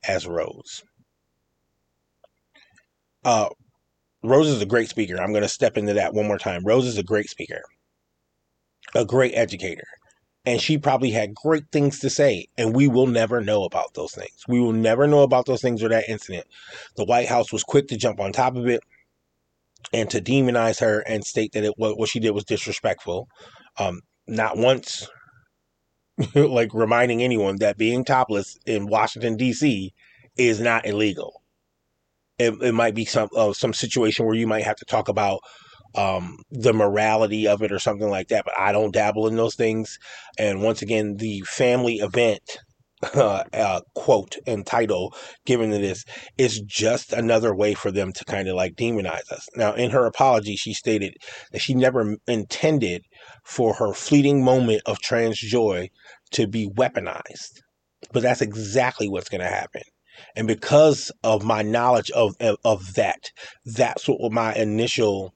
as 0.07 0.27
Rose. 0.27 0.83
Uh, 3.23 3.49
Rose 4.23 4.47
is 4.47 4.61
a 4.61 4.65
great 4.65 4.89
speaker. 4.89 5.17
I'm 5.17 5.31
going 5.31 5.43
to 5.43 5.49
step 5.49 5.77
into 5.77 5.93
that 5.93 6.13
one 6.13 6.27
more 6.27 6.37
time. 6.37 6.63
Rose 6.63 6.85
is 6.85 6.97
a 6.97 7.03
great 7.03 7.29
speaker, 7.29 7.61
a 8.93 9.05
great 9.05 9.33
educator 9.33 9.87
and 10.45 10.61
she 10.61 10.77
probably 10.77 11.11
had 11.11 11.33
great 11.33 11.65
things 11.71 11.99
to 11.99 12.09
say 12.09 12.47
and 12.57 12.75
we 12.75 12.87
will 12.87 13.07
never 13.07 13.41
know 13.41 13.63
about 13.63 13.93
those 13.93 14.13
things. 14.13 14.43
We 14.47 14.59
will 14.59 14.73
never 14.73 15.07
know 15.07 15.23
about 15.23 15.45
those 15.45 15.61
things 15.61 15.83
or 15.83 15.89
that 15.89 16.09
incident. 16.09 16.45
The 16.95 17.05
white 17.05 17.27
house 17.27 17.51
was 17.51 17.63
quick 17.63 17.87
to 17.89 17.97
jump 17.97 18.19
on 18.19 18.31
top 18.31 18.55
of 18.55 18.67
it 18.67 18.81
and 19.93 20.09
to 20.09 20.21
demonize 20.21 20.79
her 20.79 20.99
and 21.01 21.25
state 21.25 21.53
that 21.53 21.63
it 21.63 21.73
what, 21.77 22.09
she 22.09 22.19
did 22.19 22.31
was 22.31 22.45
disrespectful. 22.45 23.27
Um, 23.77 24.01
not 24.27 24.57
once 24.57 25.07
like 26.35 26.73
reminding 26.73 27.21
anyone 27.21 27.57
that 27.57 27.77
being 27.77 28.05
topless 28.05 28.57
in 28.65 28.87
washington 28.87 29.35
d.c 29.35 29.93
is 30.37 30.59
not 30.59 30.85
illegal. 30.85 31.41
It, 32.37 32.53
it 32.61 32.73
might 32.73 32.95
be 32.95 33.05
some 33.05 33.29
uh, 33.35 33.53
some 33.53 33.73
situation 33.73 34.25
where 34.25 34.35
you 34.35 34.47
might 34.47 34.63
have 34.63 34.75
to 34.77 34.85
talk 34.85 35.07
about 35.07 35.39
um, 35.95 36.39
the 36.51 36.73
morality 36.73 37.47
of 37.47 37.61
it 37.61 37.71
or 37.71 37.79
something 37.79 38.09
like 38.09 38.29
that. 38.29 38.45
But 38.45 38.57
I 38.57 38.71
don't 38.71 38.93
dabble 38.93 39.27
in 39.27 39.35
those 39.35 39.55
things. 39.55 39.97
And 40.37 40.61
once 40.61 40.81
again, 40.81 41.17
the 41.17 41.41
family 41.41 41.95
event 41.95 42.59
uh, 43.15 43.43
uh, 43.53 43.81
quote 43.93 44.37
and 44.47 44.65
title 44.65 45.13
given 45.45 45.71
to 45.71 45.77
this 45.77 46.05
is 46.37 46.61
just 46.61 47.13
another 47.13 47.53
way 47.53 47.73
for 47.73 47.91
them 47.91 48.11
to 48.13 48.25
kind 48.25 48.47
of 48.47 48.55
like 48.55 48.75
demonize 48.75 49.31
us. 49.31 49.47
Now, 49.55 49.73
in 49.73 49.91
her 49.91 50.05
apology, 50.05 50.55
she 50.55 50.73
stated 50.73 51.15
that 51.51 51.59
she 51.61 51.73
never 51.73 52.15
intended 52.27 53.03
for 53.43 53.75
her 53.75 53.93
fleeting 53.93 54.43
moment 54.43 54.81
of 54.85 54.99
trans 54.99 55.39
joy 55.39 55.89
to 56.31 56.47
be 56.47 56.69
weaponized. 56.69 57.61
But 58.11 58.23
that's 58.23 58.41
exactly 58.41 59.07
what's 59.09 59.29
going 59.29 59.41
to 59.41 59.47
happen. 59.47 59.83
And 60.35 60.47
because 60.47 61.11
of 61.23 61.43
my 61.43 61.61
knowledge 61.61 62.09
of, 62.11 62.35
of, 62.39 62.57
of 62.63 62.93
that, 62.95 63.31
that's 63.65 64.07
what 64.07 64.31
my 64.31 64.53
initial 64.55 65.33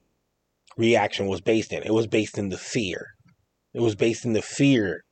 reaction 0.79 1.27
was 1.27 1.41
based 1.41 1.73
in. 1.73 1.83
It 1.83 1.93
was 1.93 2.07
based 2.07 2.37
in 2.37 2.49
the 2.49 2.57
fear. 2.57 3.07
It 3.73 3.81
was 3.81 3.95
based 3.95 4.23
in 4.23 4.33
the 4.33 4.41
fear 4.41 5.03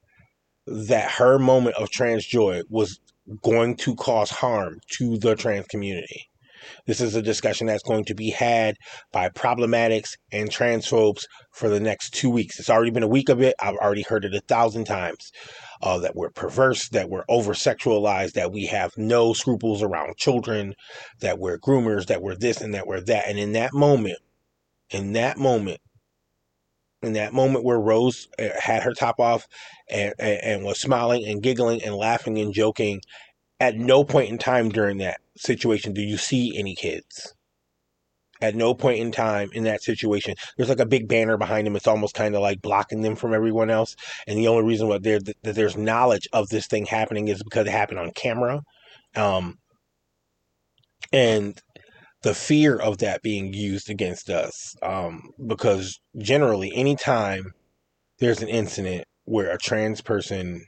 that 0.66 1.12
her 1.12 1.38
moment 1.38 1.76
of 1.76 1.90
trans 1.90 2.26
joy 2.26 2.62
was 2.70 3.00
going 3.44 3.76
to 3.76 3.94
cause 3.96 4.30
harm 4.30 4.80
to 4.98 5.18
the 5.18 5.36
trans 5.36 5.68
community. 5.68 6.30
This 6.86 7.02
is 7.02 7.16
a 7.16 7.22
discussion 7.22 7.68
that's 7.68 7.84
going 7.84 8.06
to 8.06 8.16
be 8.16 8.30
had 8.30 8.76
by 9.12 9.30
problematics 9.30 10.12
and 10.32 10.50
transphobes 10.50 11.24
for 11.54 11.70
the 11.70 11.80
next 11.80 12.14
two 12.14 12.30
weeks. 12.30 12.60
It's 12.60 12.70
already 12.70 12.92
been 12.92 13.04
a 13.04 13.08
week 13.08 13.30
of 13.30 13.42
it. 13.42 13.56
I've 13.60 13.76
already 13.76 14.02
heard 14.04 14.26
it 14.26 14.34
a 14.34 14.42
thousand 14.42 14.86
times. 14.86 15.32
Uh, 15.80 16.00
that 16.00 16.16
we're 16.16 16.32
perverse, 16.32 16.90
that 16.90 17.08
we're 17.08 17.24
over 17.30 17.54
sexualized, 17.54 18.34
that 18.34 18.52
we 18.52 18.66
have 18.66 18.92
no 18.98 19.32
scruples 19.34 19.84
around 19.84 20.18
children, 20.18 20.74
that 21.20 21.38
we're 21.38 21.60
groomers, 21.60 22.08
that 22.08 22.24
we're 22.24 22.36
this 22.36 22.62
and 22.62 22.74
that 22.74 22.88
we're 22.88 23.02
that. 23.02 23.28
And 23.28 23.38
in 23.38 23.52
that 23.52 23.76
moment, 23.76 24.18
in 24.90 25.14
that 25.14 25.38
moment, 25.38 25.80
in 27.02 27.14
that 27.14 27.34
moment 27.34 27.64
where 27.64 27.80
Rose 27.80 28.28
uh, 28.40 28.50
had 28.60 28.84
her 28.84 28.94
top 28.94 29.20
off 29.20 29.48
and, 29.90 30.14
and, 30.20 30.40
and, 30.44 30.64
was 30.64 30.80
smiling 30.80 31.26
and 31.26 31.44
giggling 31.44 31.84
and 31.84 31.96
laughing 31.96 32.38
and 32.40 32.54
joking, 32.54 33.02
at 33.60 33.76
no 33.76 34.04
point 34.04 34.30
in 34.30 34.38
time 34.38 34.70
during 34.70 34.98
that 34.98 35.20
situation 35.36 35.94
do 35.94 36.02
you 36.02 36.18
see 36.18 36.58
any 36.58 36.76
kids. 36.76 37.34
At 38.40 38.56
no 38.56 38.76
point 38.76 39.00
in 39.00 39.12
time 39.12 39.50
in 39.54 39.64
that 39.64 39.82
situation, 39.82 40.36
there's 40.56 40.70
like 40.70 40.80
a 40.80 40.86
big 40.86 41.08
banner 41.08 41.38
behind 41.38 41.66
them. 41.66 41.76
It's 41.76 41.88
almost 41.88 42.14
kind 42.14 42.36
of 42.36 42.42
like 42.42 42.62
blocking 42.62 43.02
them 43.02 43.16
from 43.16 43.34
everyone 43.34 43.72
else. 43.72 43.96
And 44.28 44.38
the 44.38 44.48
only 44.48 44.64
reason 44.64 44.88
why 44.88 45.00
there 45.00 45.20
that 45.20 45.56
there's 45.56 45.76
knowledge 45.76 46.28
of 46.34 46.50
this 46.50 46.68
thing 46.68 46.86
happening 46.86 47.30
is 47.30 47.42
because 47.42 47.66
it 47.66 47.72
happened 47.72 47.98
on 48.00 48.12
camera. 48.12 48.62
Um, 49.16 49.58
and 51.12 51.60
the 52.28 52.34
fear 52.34 52.76
of 52.76 52.98
that 52.98 53.22
being 53.22 53.54
used 53.54 53.90
against 53.90 54.30
us. 54.30 54.76
Um, 54.84 55.30
because 55.46 55.98
generally, 56.18 56.76
anytime 56.76 57.54
there's 58.20 58.42
an 58.42 58.50
incident 58.50 59.06
where 59.24 59.50
a 59.50 59.58
trans 59.58 60.02
person 60.02 60.66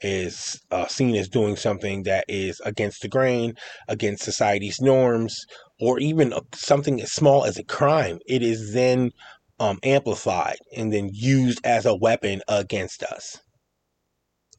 is 0.00 0.60
uh, 0.72 0.88
seen 0.88 1.14
as 1.14 1.28
doing 1.28 1.54
something 1.54 2.02
that 2.02 2.24
is 2.26 2.60
against 2.64 3.02
the 3.02 3.08
grain, 3.08 3.54
against 3.86 4.24
society's 4.24 4.80
norms, 4.80 5.36
or 5.80 6.00
even 6.00 6.34
something 6.52 7.00
as 7.00 7.12
small 7.12 7.44
as 7.44 7.58
a 7.58 7.64
crime, 7.64 8.18
it 8.26 8.42
is 8.42 8.72
then 8.72 9.12
um, 9.60 9.78
amplified 9.84 10.58
and 10.76 10.92
then 10.92 11.10
used 11.12 11.64
as 11.64 11.86
a 11.86 11.94
weapon 11.94 12.42
against 12.48 13.04
us. 13.04 13.38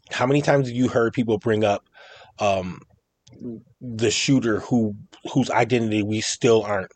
How 0.10 0.25
many 0.25 0.41
times 0.41 0.69
have 0.69 0.77
you 0.77 0.88
heard 0.88 1.12
people 1.12 1.38
bring 1.38 1.65
up 1.65 1.84
um, 2.39 2.79
the 3.81 4.12
shooter 4.12 4.59
who 4.62 4.95
whose 5.33 5.50
identity 5.50 6.03
we 6.03 6.21
still 6.21 6.63
aren't 6.63 6.91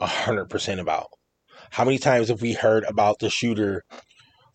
hundred 0.00 0.46
percent 0.46 0.80
about. 0.80 1.08
How 1.70 1.84
many 1.84 1.98
times 1.98 2.28
have 2.28 2.40
we 2.40 2.52
heard 2.54 2.84
about 2.84 3.18
the 3.18 3.30
shooter 3.30 3.84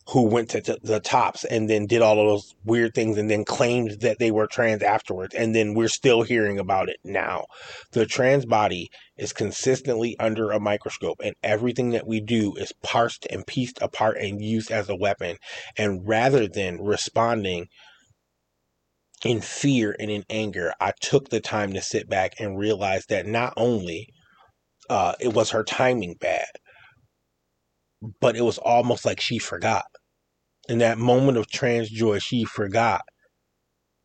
who 0.09 0.23
went 0.23 0.49
to 0.49 0.61
t- 0.61 0.77
the 0.83 0.99
tops 0.99 1.45
and 1.45 1.69
then 1.69 1.85
did 1.85 2.01
all 2.01 2.19
of 2.19 2.27
those 2.27 2.55
weird 2.65 2.93
things 2.93 3.17
and 3.17 3.29
then 3.29 3.45
claimed 3.45 4.01
that 4.01 4.19
they 4.19 4.31
were 4.31 4.47
trans 4.47 4.83
afterwards 4.83 5.33
and 5.33 5.55
then 5.55 5.73
we're 5.73 5.87
still 5.87 6.23
hearing 6.23 6.59
about 6.59 6.89
it 6.89 6.97
now 7.05 7.45
the 7.93 8.05
trans 8.05 8.45
body 8.45 8.89
is 9.17 9.31
consistently 9.31 10.17
under 10.19 10.51
a 10.51 10.59
microscope 10.59 11.21
and 11.23 11.35
everything 11.41 11.91
that 11.91 12.05
we 12.05 12.19
do 12.19 12.53
is 12.55 12.73
parsed 12.83 13.25
and 13.29 13.47
pieced 13.47 13.81
apart 13.81 14.17
and 14.17 14.41
used 14.41 14.71
as 14.71 14.89
a 14.89 14.95
weapon 14.95 15.37
and 15.77 16.05
rather 16.05 16.47
than 16.47 16.81
responding 16.81 17.67
in 19.25 19.41
fear 19.41 19.95
and 19.99 20.11
in 20.11 20.23
anger, 20.29 20.73
I 20.79 20.93
took 21.01 21.29
the 21.29 21.39
time 21.39 21.73
to 21.73 21.81
sit 21.81 22.09
back 22.09 22.33
and 22.39 22.57
realize 22.57 23.05
that 23.07 23.25
not 23.25 23.53
only 23.55 24.07
uh, 24.89 25.13
it 25.19 25.33
was 25.33 25.51
her 25.51 25.63
timing 25.63 26.15
bad, 26.19 26.47
but 28.19 28.35
it 28.35 28.41
was 28.41 28.57
almost 28.57 29.05
like 29.05 29.21
she 29.21 29.39
forgot. 29.39 29.85
In 30.67 30.79
that 30.79 30.97
moment 30.97 31.37
of 31.37 31.49
trans 31.49 31.89
joy, 31.89 32.19
she 32.19 32.43
forgot 32.43 33.01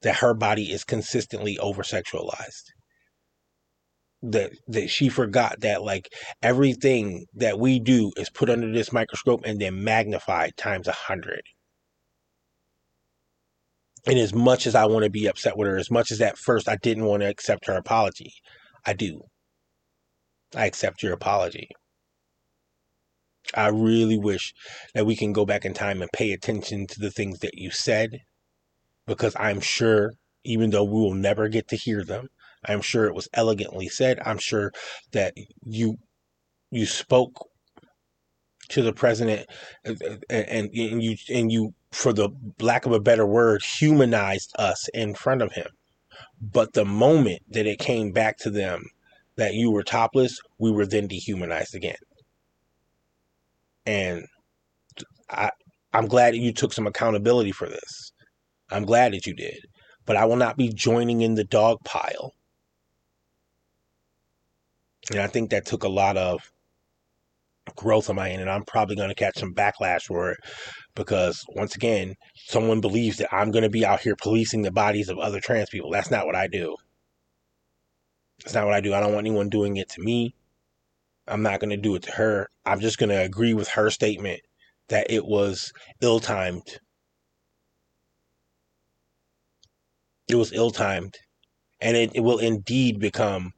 that 0.03 0.17
her 0.17 0.35
body 0.35 0.73
is 0.73 0.85
consistently 0.85 1.59
over 1.59 1.83
sexualized. 1.83 2.65
That 4.23 4.51
that 4.67 4.91
she 4.91 5.09
forgot 5.09 5.61
that 5.61 5.83
like 5.83 6.09
everything 6.43 7.27
that 7.35 7.59
we 7.61 7.79
do 7.79 8.11
is 8.17 8.31
put 8.31 8.51
under 8.51 8.73
this 8.73 8.93
microscope 8.93 9.43
and 9.45 9.61
then 9.61 9.85
magnified 9.85 10.57
times 10.57 10.89
a 10.89 10.93
hundred 10.93 11.43
and 14.07 14.19
as 14.19 14.35
much 14.35 14.67
as 14.67 14.75
I 14.75 14.87
want 14.87 15.05
to 15.05 15.11
be 15.11 15.27
upset 15.27 15.57
with 15.57 15.69
her, 15.69 15.79
as 15.79 15.91
much 15.91 16.11
as 16.11 16.21
at 16.21 16.39
first 16.39 16.69
I 16.69 16.77
didn't 16.77 17.05
want 17.05 17.23
to 17.23 17.29
accept 17.29 17.67
her 17.67 17.77
apology, 17.77 18.33
I 18.87 18.93
do. 18.93 19.23
I 20.55 20.67
accept 20.67 21.03
your 21.03 21.13
apology. 21.13 21.69
I 23.55 23.69
really 23.69 24.19
wish 24.19 24.53
that 24.95 25.07
we 25.07 25.17
can 25.17 25.33
go 25.33 25.47
back 25.47 25.65
in 25.65 25.75
time 25.75 26.03
and 26.03 26.11
pay 26.13 26.33
attention 26.33 26.87
to 26.89 27.01
the 27.01 27.11
things 27.11 27.39
that 27.41 27.55
you 27.55 27.71
said 27.71 28.21
because 29.07 29.35
I'm 29.39 29.61
sure, 29.61 30.13
even 30.45 30.71
though 30.71 30.85
we 30.85 31.01
will 31.01 31.15
never 31.15 31.49
get 31.49 31.69
to 31.69 31.77
hear 31.77 32.05
them, 32.05 32.29
I'm 32.65 32.83
sure 32.83 33.07
it 33.07 33.15
was 33.15 33.29
elegantly 33.33 33.89
said. 33.89 34.21
I'm 34.25 34.39
sure 34.39 34.73
that 35.13 35.35
you 35.65 35.99
you 36.71 36.85
spoke 36.85 37.49
to 38.69 38.83
the 38.83 38.93
president 38.93 39.49
and, 39.85 40.25
and, 40.29 40.71
and 40.75 40.75
you 40.75 41.17
and 41.31 41.51
you 41.51 41.75
for 41.93 42.13
the 42.13 42.31
lack 42.61 42.87
of 42.87 42.93
a 42.93 43.01
better 43.01 43.27
word, 43.27 43.63
humanized 43.63 44.53
us 44.59 44.89
in 44.95 45.15
front 45.15 45.43
of 45.43 45.53
him. 45.53 45.69
But 46.41 46.73
the 46.73 46.85
moment 46.85 47.43
that 47.51 47.67
it 47.67 47.79
came 47.79 48.13
back 48.13 48.39
to 48.39 48.51
them 48.51 48.85
that 49.37 49.55
you 49.55 49.71
were 49.71 49.83
topless, 49.83 50.39
we 50.59 50.71
were 50.71 50.87
then 50.87 51.07
dehumanized 51.07 51.75
again. 51.75 51.97
And 53.87 54.27
I 55.31 55.51
I'm 55.93 56.07
glad 56.07 56.35
that 56.35 56.39
you 56.39 56.53
took 56.53 56.75
some 56.75 56.87
accountability 56.87 57.53
for 57.53 57.67
this. 57.67 58.13
I'm 58.71 58.85
glad 58.85 59.15
that 59.15 59.27
you 59.27 59.35
did. 59.35 59.59
But 60.05 60.17
I 60.17 60.27
will 60.27 60.37
not 60.37 60.57
be 60.57 60.69
joining 60.69 61.23
in 61.23 61.35
the 61.35 61.45
dog 61.45 61.79
pile. 61.85 62.35
And 65.11 65.21
I 65.21 65.27
think 65.27 65.51
that 65.51 65.65
took 65.65 65.85
a 65.85 65.89
lot 65.89 66.19
of 66.19 66.53
growth 67.77 68.11
on 68.11 68.17
my 68.17 68.31
end, 68.31 68.43
and 68.43 68.51
I'm 68.51 68.65
probably 68.65 68.97
going 68.97 69.09
to 69.09 69.15
catch 69.15 69.39
some 69.39 69.55
backlash 69.55 70.03
for 70.03 70.33
it 70.33 70.39
because, 70.99 71.45
once 71.55 71.77
again, 71.77 72.17
someone 72.35 72.81
believes 72.81 73.19
that 73.19 73.33
I'm 73.33 73.53
going 73.53 73.63
to 73.63 73.71
be 73.71 73.87
out 73.87 74.01
here 74.01 74.17
policing 74.17 74.63
the 74.63 74.73
bodies 74.73 75.09
of 75.09 75.17
other 75.19 75.41
trans 75.41 75.71
people. 75.71 75.91
That's 75.91 76.11
not 76.11 76.27
what 76.27 76.35
I 76.35 76.49
do. 76.49 76.77
That's 78.43 78.55
not 78.55 78.67
what 78.67 78.75
I 78.75 78.81
do. 78.81 78.93
I 78.93 79.01
don't 79.01 79.15
want 79.15 79.25
anyone 79.25 79.49
doing 79.49 79.77
it 79.77 79.89
to 79.91 80.03
me. 80.03 80.35
I'm 81.29 81.43
not 81.43 81.61
going 81.61 81.71
to 81.71 81.77
do 81.77 81.95
it 81.95 82.03
to 82.03 82.11
her. 82.13 82.49
I'm 82.67 82.81
just 82.81 82.99
going 82.99 83.11
to 83.11 83.23
agree 83.23 83.55
with 83.55 83.69
her 83.69 83.91
statement 83.91 84.41
that 84.89 85.07
it 85.09 85.25
was 85.25 85.73
ill 86.01 86.19
timed. 86.19 86.81
It 90.29 90.35
was 90.35 90.53
ill 90.53 90.73
timed. 90.73 91.17
And 91.81 91.97
it, 91.97 92.11
it 92.15 92.21
will 92.21 92.39
indeed 92.39 92.99
become 92.99 93.53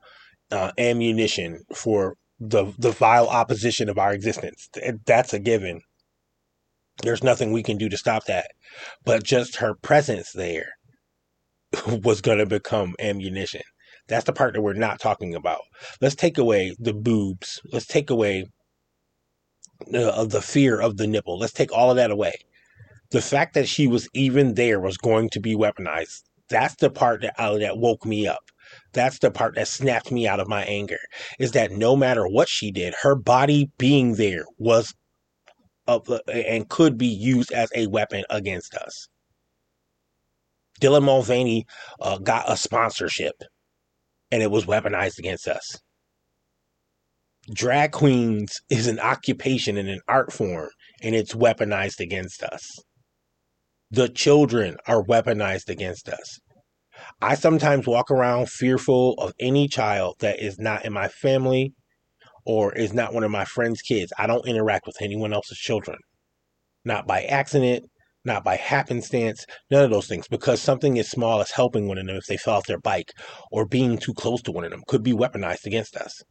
uh, 0.51 0.73
ammunition 0.77 1.63
for 1.75 2.17
the 2.39 2.73
the 2.79 2.91
vile 2.91 3.29
opposition 3.29 3.89
of 3.89 3.99
our 3.99 4.13
existence. 4.13 4.69
That's 5.07 5.33
a 5.33 5.39
given. 5.39 5.81
There's 7.03 7.25
nothing 7.25 7.53
we 7.53 7.63
can 7.63 7.77
do 7.79 7.89
to 7.89 7.97
stop 7.97 8.25
that. 8.27 8.51
But 9.05 9.23
just 9.23 9.57
her 9.57 9.75
presence 9.75 10.33
there 10.33 10.73
was 11.87 12.21
going 12.21 12.39
to 12.39 12.47
become 12.47 12.95
ammunition. 12.99 13.63
That's 14.09 14.25
the 14.25 14.33
part 14.33 14.55
that 14.55 14.63
we're 14.63 14.73
not 14.75 15.01
talking 15.01 15.35
about. 15.35 15.61
Let's 16.01 16.15
take 16.17 16.37
away 16.37 16.75
the 16.79 16.93
boobs. 16.93 17.61
Let's 17.73 17.87
take 17.87 18.11
away 18.11 18.47
the, 19.87 20.27
the 20.29 20.43
fear 20.43 20.81
of 20.81 20.97
the 20.97 21.07
nipple. 21.07 21.39
Let's 21.39 21.53
take 21.53 21.73
all 21.73 21.91
of 21.91 21.97
that 21.97 22.11
away. 22.11 22.35
The 23.11 23.23
fact 23.23 23.55
that 23.55 23.69
she 23.69 23.87
was 23.87 24.09
even 24.15 24.55
there 24.55 24.81
was 24.81 24.97
going 24.97 25.31
to 25.31 25.41
be 25.41 25.55
weaponized. 25.55 26.23
That's 26.49 26.75
the 26.77 26.91
part 26.91 27.23
that 27.23 27.35
uh, 27.39 27.59
that 27.59 27.79
woke 27.79 28.05
me 28.05 28.27
up. 28.27 28.43
That's 28.93 29.19
the 29.19 29.31
part 29.31 29.55
that 29.55 29.69
snapped 29.69 30.11
me 30.11 30.27
out 30.27 30.41
of 30.41 30.49
my 30.49 30.65
anger. 30.65 30.99
Is 31.39 31.53
that 31.53 31.73
no 31.73 31.97
matter 31.97 32.27
what 32.27 32.49
she 32.49 32.71
did, 32.71 32.95
her 33.03 33.15
body 33.15 33.71
being 33.79 34.15
there 34.15 34.45
was 34.59 34.93
of 35.91 36.21
and 36.33 36.69
could 36.69 36.97
be 36.97 37.07
used 37.09 37.53
as 37.53 37.71
a 37.75 37.89
weapon 37.89 38.25
against 38.31 38.75
us. 38.75 39.09
Dylan 40.81 41.03
Mulvaney 41.03 41.67
uh, 42.01 42.19
got 42.19 42.51
a 42.51 42.57
sponsorship, 42.57 43.35
and 44.31 44.43
it 44.43 44.51
was 44.51 44.65
weaponized 44.67 45.19
against 45.19 45.49
us. 45.49 45.79
Drag 47.53 47.91
queens 47.91 48.61
is 48.71 48.87
an 48.87 49.01
occupation 49.01 49.77
and 49.77 49.89
an 49.89 50.01
art 50.07 50.33
form, 50.33 50.69
and 51.03 51.15
it's 51.15 51.35
weaponized 51.35 51.99
against 51.99 52.43
us. 52.43 52.63
The 53.91 54.09
children 54.09 54.77
are 54.87 55.03
weaponized 55.03 55.69
against 55.69 56.09
us. 56.09 56.39
I 57.21 57.35
sometimes 57.35 57.87
walk 57.87 58.11
around 58.11 58.49
fearful 58.49 59.15
of 59.15 59.33
any 59.41 59.67
child 59.67 60.17
that 60.21 60.41
is 60.41 60.59
not 60.59 60.85
in 60.85 60.93
my 60.93 61.09
family 61.09 61.73
or 62.51 62.73
is 62.73 62.93
not 62.93 63.15
one 63.15 63.23
of 63.23 63.31
my 63.31 63.45
friend's 63.45 63.81
kids. 63.81 64.13
I 64.19 64.27
don't 64.27 64.45
interact 64.45 64.85
with 64.85 65.01
anyone 65.01 65.33
else's 65.33 65.57
children. 65.57 65.99
Not 66.85 67.07
by 67.07 67.23
accident, 67.23 67.85
not 68.25 68.43
by 68.43 68.57
happenstance, 68.57 69.47
none 69.71 69.85
of 69.85 69.91
those 69.93 70.09
things. 70.09 70.27
Because 70.27 70.61
something 70.61 70.99
as 70.99 71.09
small 71.09 71.41
as 71.41 71.53
helping 71.53 71.87
one 71.87 71.97
of 71.97 72.09
them 72.09 72.17
if 72.17 72.27
they 72.27 72.37
fell 72.37 72.55
off 72.55 72.67
their 72.67 72.81
bike 72.81 73.13
or 73.53 73.67
being 73.67 73.99
too 73.99 74.13
close 74.15 74.43
to 74.43 74.51
one 74.51 74.65
of 74.65 74.73
them 74.73 74.83
could 74.89 75.05
be 75.05 75.13
weaponized 75.13 75.65
against 75.65 75.95
us. 75.95 76.25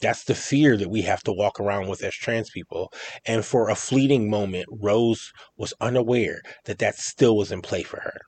That's 0.00 0.24
the 0.24 0.34
fear 0.34 0.76
that 0.76 0.90
we 0.90 1.02
have 1.02 1.22
to 1.22 1.32
walk 1.32 1.60
around 1.60 1.86
with 1.86 2.02
as 2.02 2.14
trans 2.14 2.50
people. 2.50 2.92
And 3.24 3.44
for 3.44 3.70
a 3.70 3.76
fleeting 3.76 4.28
moment, 4.28 4.66
Rose 4.72 5.30
was 5.56 5.72
unaware 5.80 6.40
that 6.64 6.80
that 6.80 6.96
still 6.96 7.36
was 7.36 7.52
in 7.52 7.62
play 7.62 7.84
for 7.84 8.00
her. 8.00 8.22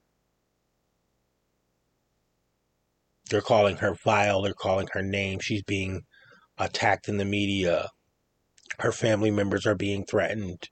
They're 3.30 3.40
calling 3.40 3.78
her 3.78 3.96
vile. 4.04 4.42
They're 4.42 4.54
calling 4.54 4.86
her 4.92 5.02
name. 5.02 5.40
She's 5.40 5.64
being 5.64 6.02
attacked 6.58 7.08
in 7.08 7.18
the 7.18 7.24
media. 7.24 7.90
Her 8.78 8.92
family 8.92 9.30
members 9.30 9.66
are 9.66 9.74
being 9.74 10.04
threatened. 10.04 10.68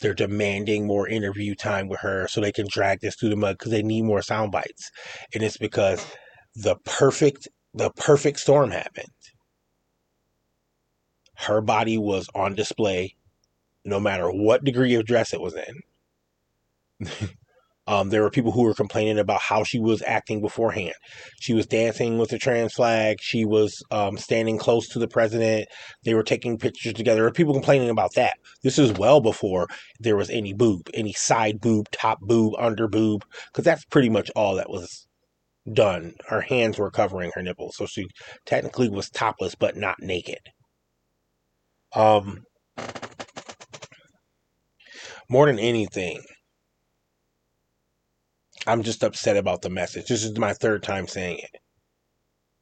They're 0.00 0.14
demanding 0.14 0.86
more 0.86 1.08
interview 1.08 1.54
time 1.54 1.88
with 1.88 2.00
her 2.00 2.26
so 2.28 2.40
they 2.40 2.52
can 2.52 2.66
drag 2.68 3.00
this 3.00 3.16
through 3.16 3.30
the 3.30 3.36
mud 3.36 3.58
because 3.58 3.70
they 3.70 3.82
need 3.82 4.02
more 4.02 4.22
sound 4.22 4.52
bites. 4.52 4.90
And 5.34 5.42
it's 5.42 5.58
because 5.58 6.06
the 6.54 6.76
perfect 6.84 7.48
the 7.74 7.90
perfect 7.90 8.40
storm 8.40 8.70
happened. 8.70 9.06
Her 11.36 11.60
body 11.60 11.98
was 11.98 12.28
on 12.34 12.54
display 12.54 13.16
no 13.84 14.00
matter 14.00 14.28
what 14.30 14.64
degree 14.64 14.94
of 14.94 15.06
dress 15.06 15.32
it 15.32 15.40
was 15.40 15.54
in. 15.54 17.08
Um, 17.86 18.10
there 18.10 18.22
were 18.22 18.30
people 18.30 18.52
who 18.52 18.62
were 18.62 18.74
complaining 18.74 19.18
about 19.18 19.40
how 19.40 19.64
she 19.64 19.80
was 19.80 20.02
acting 20.06 20.40
beforehand. 20.40 20.94
She 21.40 21.54
was 21.54 21.66
dancing 21.66 22.18
with 22.18 22.30
the 22.30 22.38
trans 22.38 22.72
flag. 22.72 23.18
She 23.20 23.44
was 23.44 23.82
um, 23.90 24.16
standing 24.16 24.58
close 24.58 24.86
to 24.88 24.98
the 24.98 25.08
president. 25.08 25.66
They 26.04 26.14
were 26.14 26.22
taking 26.22 26.58
pictures 26.58 26.92
together. 26.92 27.16
There 27.16 27.24
were 27.24 27.32
people 27.32 27.54
complaining 27.54 27.90
about 27.90 28.14
that. 28.14 28.34
This 28.62 28.78
is 28.78 28.92
well 28.92 29.20
before 29.20 29.66
there 29.98 30.16
was 30.16 30.30
any 30.30 30.52
boob, 30.52 30.88
any 30.94 31.12
side 31.12 31.60
boob, 31.60 31.90
top 31.90 32.20
boob, 32.20 32.54
under 32.58 32.86
boob, 32.86 33.24
because 33.48 33.64
that's 33.64 33.84
pretty 33.86 34.08
much 34.08 34.30
all 34.36 34.54
that 34.56 34.70
was 34.70 35.06
done. 35.72 36.14
Her 36.28 36.42
hands 36.42 36.78
were 36.78 36.90
covering 36.90 37.32
her 37.34 37.42
nipples, 37.42 37.76
so 37.76 37.86
she 37.86 38.06
technically 38.46 38.88
was 38.88 39.10
topless 39.10 39.54
but 39.54 39.76
not 39.76 39.96
naked. 40.00 40.38
Um, 41.94 42.44
more 45.28 45.46
than 45.46 45.58
anything, 45.58 46.22
I'm 48.70 48.84
just 48.84 49.02
upset 49.02 49.36
about 49.36 49.62
the 49.62 49.68
message. 49.68 50.06
This 50.06 50.22
is 50.22 50.38
my 50.38 50.52
third 50.52 50.84
time 50.84 51.08
saying 51.08 51.38
it. 51.38 51.60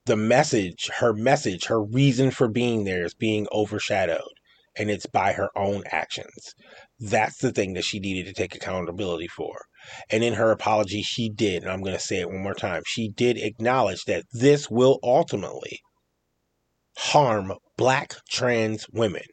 The 0.07 0.17
message, 0.17 0.89
her 1.01 1.13
message, 1.13 1.67
her 1.67 1.85
reason 1.85 2.31
for 2.31 2.49
being 2.49 2.85
there 2.85 3.05
is 3.05 3.13
being 3.13 3.47
overshadowed, 3.53 4.33
and 4.75 4.91
it's 4.91 5.05
by 5.05 5.35
her 5.35 5.51
own 5.55 5.83
actions. 5.93 6.55
That's 6.99 7.37
the 7.37 7.53
thing 7.53 7.75
that 7.75 7.85
she 7.85 8.01
needed 8.01 8.25
to 8.25 8.33
take 8.33 8.55
accountability 8.55 9.29
for. 9.29 9.61
And 10.09 10.25
in 10.25 10.33
her 10.33 10.51
apology, 10.51 11.03
she 11.03 11.29
did, 11.29 11.63
and 11.63 11.71
I'm 11.71 11.83
going 11.83 11.95
to 11.97 12.01
say 12.01 12.21
it 12.21 12.31
one 12.31 12.43
more 12.43 12.55
time, 12.55 12.85
she 12.87 13.11
did 13.11 13.37
acknowledge 13.37 14.05
that 14.07 14.25
this 14.33 14.71
will 14.71 15.01
ultimately 15.03 15.79
harm 16.97 17.53
black 17.77 18.15
trans 18.31 18.87
women. 18.91 19.25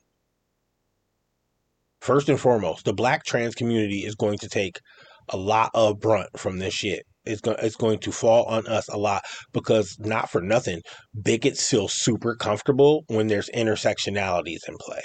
First 2.01 2.27
and 2.27 2.39
foremost, 2.39 2.83
the 2.83 2.93
black 2.93 3.23
trans 3.23 3.55
community 3.55 3.99
is 3.99 4.15
going 4.15 4.39
to 4.39 4.49
take 4.49 4.81
a 5.29 5.37
lot 5.37 5.71
of 5.73 5.99
brunt 5.99 6.29
from 6.37 6.59
this 6.59 6.73
shit. 6.73 7.03
It's 7.25 7.41
going 7.41 7.57
it's 7.61 7.75
going 7.75 7.99
to 7.99 8.11
fall 8.11 8.45
on 8.45 8.67
us 8.67 8.87
a 8.87 8.97
lot 8.97 9.23
because 9.51 9.97
not 9.99 10.29
for 10.29 10.41
nothing, 10.41 10.81
bigots 11.19 11.67
feel 11.67 11.87
super 11.87 12.35
comfortable 12.35 13.03
when 13.07 13.27
there's 13.27 13.49
intersectionalities 13.49 14.67
in 14.67 14.77
play. 14.79 15.01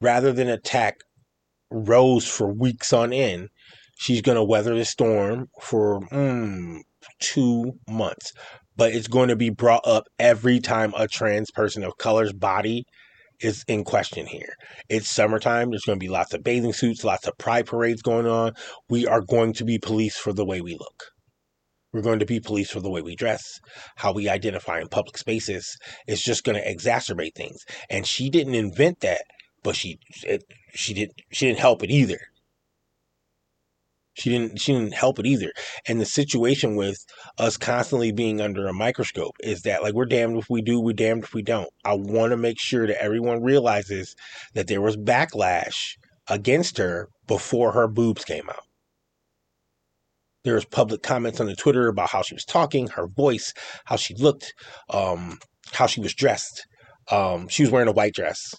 Rather 0.00 0.32
than 0.32 0.48
attack 0.48 0.96
Rose 1.70 2.26
for 2.26 2.52
weeks 2.52 2.92
on 2.92 3.12
end, 3.12 3.48
she's 3.98 4.22
going 4.22 4.36
to 4.36 4.44
weather 4.44 4.74
the 4.74 4.84
storm 4.84 5.48
for 5.60 6.00
mm, 6.12 6.78
two 7.20 7.72
months. 7.88 8.32
But 8.74 8.94
it's 8.94 9.08
going 9.08 9.28
to 9.28 9.36
be 9.36 9.50
brought 9.50 9.86
up 9.86 10.04
every 10.18 10.58
time 10.58 10.94
a 10.96 11.06
trans 11.06 11.50
person 11.50 11.84
of 11.84 11.98
color's 11.98 12.32
body 12.32 12.86
is 13.42 13.64
in 13.68 13.84
question 13.84 14.26
here. 14.26 14.54
It's 14.88 15.10
summertime. 15.10 15.70
There's 15.70 15.84
going 15.84 15.98
to 15.98 16.04
be 16.04 16.08
lots 16.08 16.34
of 16.34 16.42
bathing 16.42 16.72
suits, 16.72 17.04
lots 17.04 17.26
of 17.26 17.36
pride 17.38 17.66
parades 17.66 18.02
going 18.02 18.26
on. 18.26 18.52
We 18.88 19.06
are 19.06 19.20
going 19.20 19.52
to 19.54 19.64
be 19.64 19.78
police 19.78 20.16
for 20.16 20.32
the 20.32 20.44
way 20.44 20.60
we 20.60 20.72
look. 20.72 21.04
We're 21.92 22.02
going 22.02 22.20
to 22.20 22.26
be 22.26 22.40
police 22.40 22.70
for 22.70 22.80
the 22.80 22.90
way 22.90 23.02
we 23.02 23.14
dress, 23.14 23.42
how 23.96 24.12
we 24.12 24.28
identify 24.28 24.80
in 24.80 24.88
public 24.88 25.18
spaces. 25.18 25.76
It's 26.06 26.24
just 26.24 26.42
going 26.42 26.56
to 26.56 26.66
exacerbate 26.66 27.34
things. 27.34 27.58
And 27.90 28.06
she 28.06 28.30
didn't 28.30 28.54
invent 28.54 29.00
that, 29.00 29.22
but 29.62 29.76
she 29.76 29.98
it, 30.24 30.42
she 30.74 30.94
didn't 30.94 31.20
she 31.30 31.46
didn't 31.46 31.58
help 31.58 31.82
it 31.82 31.90
either. 31.90 32.18
She 34.14 34.30
didn't 34.30 34.60
she 34.60 34.72
didn't 34.72 34.94
help 34.94 35.18
it 35.18 35.26
either. 35.26 35.52
And 35.86 36.00
the 36.00 36.04
situation 36.04 36.76
with 36.76 36.98
us 37.38 37.56
constantly 37.56 38.12
being 38.12 38.40
under 38.40 38.66
a 38.66 38.72
microscope 38.74 39.36
is 39.40 39.62
that 39.62 39.82
like 39.82 39.94
we're 39.94 40.04
damned 40.04 40.36
if 40.36 40.50
we 40.50 40.60
do, 40.60 40.80
we're 40.80 40.92
damned 40.92 41.24
if 41.24 41.34
we 41.34 41.42
don't. 41.42 41.70
I 41.84 41.94
want 41.94 42.32
to 42.32 42.36
make 42.36 42.60
sure 42.60 42.86
that 42.86 43.02
everyone 43.02 43.42
realizes 43.42 44.14
that 44.54 44.66
there 44.66 44.82
was 44.82 44.96
backlash 44.96 45.96
against 46.28 46.78
her 46.78 47.08
before 47.26 47.72
her 47.72 47.88
boobs 47.88 48.24
came 48.24 48.48
out. 48.50 48.64
There 50.44 50.54
was 50.54 50.64
public 50.64 51.02
comments 51.02 51.40
on 51.40 51.46
the 51.46 51.56
Twitter 51.56 51.88
about 51.88 52.10
how 52.10 52.22
she 52.22 52.34
was 52.34 52.44
talking, 52.44 52.88
her 52.88 53.06
voice, 53.06 53.54
how 53.84 53.96
she 53.96 54.14
looked, 54.14 54.52
um, 54.90 55.38
how 55.72 55.86
she 55.86 56.00
was 56.00 56.14
dressed. 56.14 56.66
Um, 57.10 57.48
she 57.48 57.62
was 57.62 57.70
wearing 57.70 57.88
a 57.88 57.92
white 57.92 58.14
dress, 58.14 58.54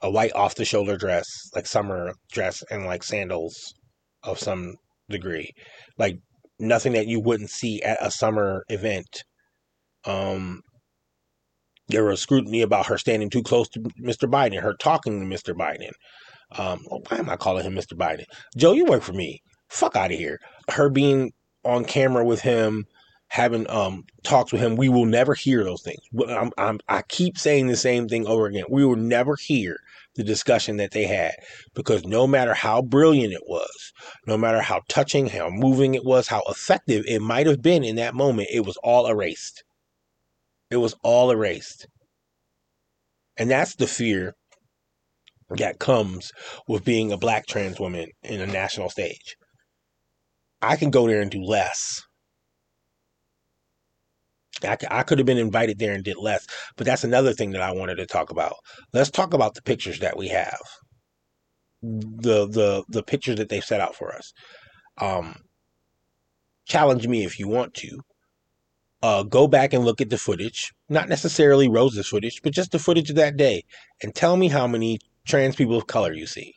a 0.00 0.10
white 0.10 0.32
off 0.34 0.54
the 0.54 0.64
shoulder 0.64 0.96
dress, 0.96 1.26
like 1.54 1.66
summer 1.66 2.14
dress, 2.30 2.62
and 2.70 2.86
like 2.86 3.02
sandals 3.02 3.74
of 4.22 4.38
some 4.38 4.76
degree. 5.08 5.52
Like 5.98 6.18
nothing 6.58 6.92
that 6.92 7.06
you 7.06 7.20
wouldn't 7.20 7.50
see 7.50 7.82
at 7.82 7.98
a 8.00 8.10
summer 8.10 8.64
event. 8.68 9.24
Um, 10.04 10.62
there 11.88 12.04
was 12.04 12.20
scrutiny 12.20 12.62
about 12.62 12.86
her 12.86 12.98
standing 12.98 13.30
too 13.30 13.42
close 13.42 13.68
to 13.70 13.80
Mr. 13.80 14.30
Biden, 14.30 14.60
her 14.60 14.74
talking 14.74 15.20
to 15.20 15.26
Mr. 15.26 15.54
Biden. 15.54 15.90
Um, 16.58 16.84
why 16.88 17.18
am 17.18 17.30
I 17.30 17.36
calling 17.36 17.64
him 17.64 17.74
Mr. 17.74 17.94
Biden? 17.94 18.24
Joe, 18.56 18.72
you 18.72 18.84
work 18.84 19.02
for 19.02 19.12
me. 19.12 19.42
Fuck 19.68 19.96
out 19.96 20.12
of 20.12 20.18
here. 20.18 20.38
Her 20.70 20.90
being 20.90 21.32
on 21.64 21.84
camera 21.84 22.24
with 22.24 22.40
him, 22.40 22.86
having 23.28 23.68
um 23.70 24.04
talks 24.22 24.52
with 24.52 24.60
him, 24.60 24.76
we 24.76 24.88
will 24.88 25.06
never 25.06 25.34
hear 25.34 25.64
those 25.64 25.82
things. 25.82 26.00
I'm, 26.28 26.50
I'm, 26.58 26.80
I 26.88 27.02
keep 27.02 27.38
saying 27.38 27.66
the 27.66 27.76
same 27.76 28.08
thing 28.08 28.26
over 28.26 28.46
again. 28.46 28.64
We 28.68 28.84
will 28.84 28.96
never 28.96 29.36
hear 29.36 29.78
the 30.14 30.24
discussion 30.24 30.76
that 30.76 30.90
they 30.90 31.06
had 31.06 31.32
because 31.74 32.04
no 32.04 32.26
matter 32.26 32.54
how 32.54 32.82
brilliant 32.82 33.32
it 33.32 33.42
was, 33.46 33.92
no 34.26 34.36
matter 34.36 34.60
how 34.60 34.80
touching, 34.88 35.28
how 35.28 35.48
moving 35.48 35.94
it 35.94 36.04
was, 36.04 36.28
how 36.28 36.42
effective 36.48 37.04
it 37.06 37.20
might 37.20 37.46
have 37.46 37.62
been 37.62 37.82
in 37.82 37.96
that 37.96 38.14
moment, 38.14 38.48
it 38.52 38.66
was 38.66 38.76
all 38.82 39.06
erased. 39.06 39.64
It 40.70 40.76
was 40.76 40.94
all 41.02 41.30
erased. 41.30 41.86
And 43.38 43.50
that's 43.50 43.76
the 43.76 43.86
fear 43.86 44.34
that 45.56 45.78
comes 45.78 46.32
with 46.68 46.84
being 46.84 47.12
a 47.12 47.18
black 47.18 47.46
trans 47.46 47.80
woman 47.80 48.08
in 48.22 48.40
a 48.40 48.46
national 48.46 48.90
stage. 48.90 49.36
I 50.60 50.76
can 50.76 50.90
go 50.90 51.06
there 51.06 51.20
and 51.20 51.30
do 51.30 51.42
less. 51.42 52.02
I, 54.64 54.78
I 54.90 55.02
could 55.02 55.18
have 55.18 55.26
been 55.26 55.38
invited 55.38 55.78
there 55.78 55.92
and 55.94 56.04
did 56.04 56.16
less, 56.18 56.46
but 56.76 56.86
that's 56.86 57.04
another 57.04 57.32
thing 57.32 57.52
that 57.52 57.62
I 57.62 57.72
wanted 57.72 57.96
to 57.96 58.06
talk 58.06 58.30
about. 58.30 58.56
Let's 58.92 59.10
talk 59.10 59.34
about 59.34 59.54
the 59.54 59.62
pictures 59.62 60.00
that 60.00 60.16
we 60.16 60.28
have, 60.28 60.60
the 61.82 62.48
the 62.48 62.84
the 62.88 63.02
pictures 63.02 63.36
that 63.36 63.48
they 63.48 63.60
set 63.60 63.80
out 63.80 63.94
for 63.96 64.14
us. 64.14 64.32
Um, 65.00 65.36
challenge 66.66 67.06
me 67.08 67.24
if 67.24 67.38
you 67.38 67.48
want 67.48 67.74
to. 67.74 68.00
Uh, 69.02 69.22
go 69.24 69.48
back 69.48 69.72
and 69.72 69.84
look 69.84 70.00
at 70.00 70.10
the 70.10 70.18
footage, 70.18 70.72
not 70.88 71.08
necessarily 71.08 71.68
Rose's 71.68 72.08
footage, 72.08 72.40
but 72.42 72.52
just 72.52 72.72
the 72.72 72.78
footage 72.78 73.10
of 73.10 73.16
that 73.16 73.36
day, 73.36 73.64
and 74.02 74.14
tell 74.14 74.36
me 74.36 74.48
how 74.48 74.66
many 74.66 74.98
trans 75.26 75.56
people 75.56 75.76
of 75.76 75.86
color 75.88 76.12
you 76.12 76.26
see. 76.26 76.54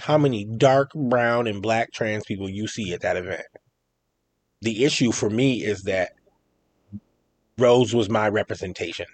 How 0.00 0.18
many 0.18 0.44
dark 0.44 0.92
brown 0.94 1.46
and 1.48 1.62
black 1.62 1.92
trans 1.92 2.24
people 2.24 2.48
you 2.48 2.68
see 2.68 2.92
at 2.94 3.02
that 3.02 3.16
event. 3.16 3.42
The 4.62 4.84
issue 4.84 5.12
for 5.12 5.30
me 5.30 5.64
is 5.64 5.82
that 5.82 6.12
Rose 7.58 7.94
was 7.94 8.08
my 8.08 8.28
representation. 8.28 9.06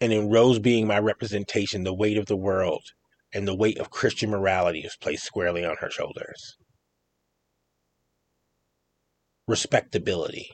And 0.00 0.12
in 0.12 0.30
Rose 0.30 0.58
being 0.58 0.86
my 0.86 0.98
representation, 0.98 1.84
the 1.84 1.94
weight 1.94 2.16
of 2.16 2.26
the 2.26 2.36
world 2.36 2.82
and 3.32 3.46
the 3.46 3.54
weight 3.54 3.78
of 3.78 3.90
Christian 3.90 4.30
morality 4.30 4.80
is 4.80 4.96
placed 5.00 5.24
squarely 5.24 5.64
on 5.64 5.76
her 5.80 5.90
shoulders. 5.90 6.56
Respectability. 9.46 10.50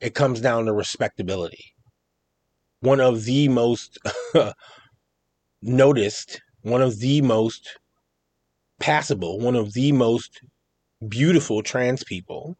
It 0.00 0.14
comes 0.14 0.40
down 0.40 0.66
to 0.66 0.72
respectability 0.72 1.74
one 2.80 3.00
of 3.00 3.24
the 3.24 3.48
most 3.48 3.98
noticed, 5.62 6.40
one 6.62 6.82
of 6.82 6.98
the 6.98 7.20
most 7.20 7.78
passable, 8.78 9.38
one 9.38 9.56
of 9.56 9.74
the 9.74 9.92
most 9.92 10.40
beautiful 11.06 11.62
trans 11.62 12.04
people 12.04 12.56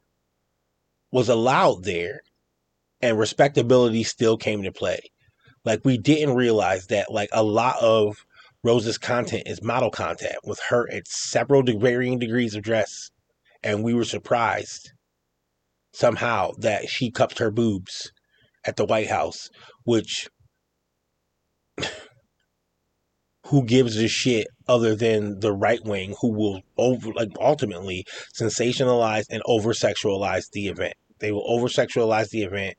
was 1.13 1.29
allowed 1.29 1.85
there 1.85 2.23
and 3.01 3.19
respectability 3.19 4.03
still 4.03 4.37
came 4.37 4.63
to 4.63 4.73
play. 4.73 5.01
Like 5.65 5.85
we 5.85 5.99
didn't 5.99 6.35
realize 6.35 6.87
that 6.87 7.11
like 7.11 7.31
a 7.33 7.43
lot 7.43 7.77
of 7.81 8.25
Rose's 8.63 8.99
content 8.99 9.45
is 9.47 9.63
model 9.63 9.91
content 9.91 10.37
with 10.45 10.61
her 10.69 10.91
at 10.91 11.07
several 11.07 11.63
varying 11.63 12.19
degrees 12.19 12.55
of 12.55 12.63
dress. 12.63 13.11
And 13.63 13.83
we 13.83 13.95
were 13.95 14.05
surprised 14.05 14.93
somehow 15.93 16.53
that 16.59 16.89
she 16.89 17.11
cupped 17.11 17.39
her 17.39 17.51
boobs 17.51 18.13
at 18.65 18.77
the 18.77 18.85
White 18.85 19.09
House 19.09 19.49
which 19.85 20.29
who 23.51 23.65
gives 23.65 23.97
a 23.97 24.07
shit 24.07 24.47
other 24.69 24.95
than 24.95 25.41
the 25.41 25.53
right 25.53 25.85
wing 25.85 26.15
who 26.21 26.33
will 26.33 26.63
over 26.79 27.13
like 27.13 27.29
ultimately 27.41 28.07
sensationalize 28.33 29.25
and 29.29 29.43
over 29.45 29.73
sexualize 29.73 30.51
the 30.53 30.69
event. 30.69 30.95
They 31.19 31.33
will 31.33 31.45
over 31.47 31.67
sexualize 31.67 32.31
the 32.31 32.43
event. 32.43 32.75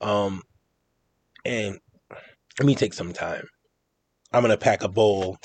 Um 0.00 0.42
and 1.44 1.78
let 2.58 2.66
me 2.66 2.74
take 2.74 2.92
some 2.92 3.12
time. 3.12 3.46
I'm 4.32 4.42
gonna 4.42 4.56
pack 4.56 4.82
a 4.82 4.88
bowl 4.88 5.38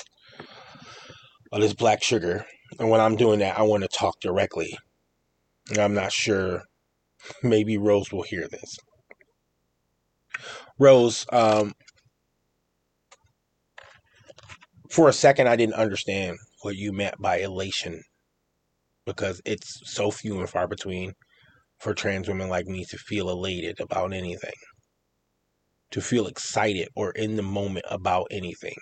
of 1.52 1.60
this 1.60 1.74
black 1.74 2.02
sugar. 2.02 2.44
And 2.80 2.90
when 2.90 3.00
I'm 3.00 3.14
doing 3.14 3.38
that, 3.38 3.58
I 3.58 3.62
want 3.62 3.84
to 3.84 3.88
talk 3.88 4.20
directly. 4.20 4.76
And 5.70 5.78
I'm 5.78 5.94
not 5.94 6.12
sure. 6.12 6.62
Maybe 7.42 7.78
Rose 7.78 8.12
will 8.12 8.24
hear 8.24 8.48
this. 8.48 8.76
Rose, 10.78 11.24
um, 11.32 11.72
for 14.90 15.08
a 15.08 15.12
second, 15.12 15.48
I 15.48 15.56
didn't 15.56 15.74
understand 15.74 16.38
what 16.62 16.76
you 16.76 16.92
meant 16.92 17.20
by 17.20 17.38
elation 17.38 18.02
because 19.04 19.40
it's 19.44 19.80
so 19.84 20.10
few 20.10 20.40
and 20.40 20.50
far 20.50 20.66
between 20.66 21.12
for 21.78 21.94
trans 21.94 22.28
women 22.28 22.48
like 22.48 22.66
me 22.66 22.84
to 22.86 22.98
feel 22.98 23.30
elated 23.30 23.80
about 23.80 24.12
anything, 24.12 24.54
to 25.90 26.00
feel 26.00 26.26
excited 26.26 26.88
or 26.96 27.12
in 27.12 27.36
the 27.36 27.42
moment 27.42 27.84
about 27.88 28.26
anything. 28.30 28.76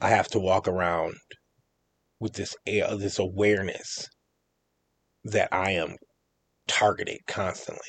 I 0.00 0.10
have 0.10 0.28
to 0.28 0.38
walk 0.38 0.66
around 0.68 1.14
with 2.18 2.34
this 2.34 2.56
this 2.66 3.18
awareness 3.18 4.08
that 5.24 5.48
I 5.52 5.72
am 5.72 5.96
targeted 6.66 7.18
constantly. 7.26 7.80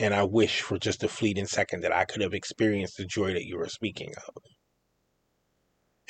And 0.00 0.14
I 0.14 0.22
wish 0.24 0.60
for 0.60 0.78
just 0.78 1.02
a 1.02 1.08
fleeting 1.08 1.46
second 1.46 1.82
that 1.82 1.94
I 1.94 2.04
could 2.04 2.22
have 2.22 2.34
experienced 2.34 2.96
the 2.96 3.04
joy 3.04 3.32
that 3.32 3.44
you 3.44 3.58
were 3.58 3.68
speaking 3.68 4.12
of. 4.28 4.34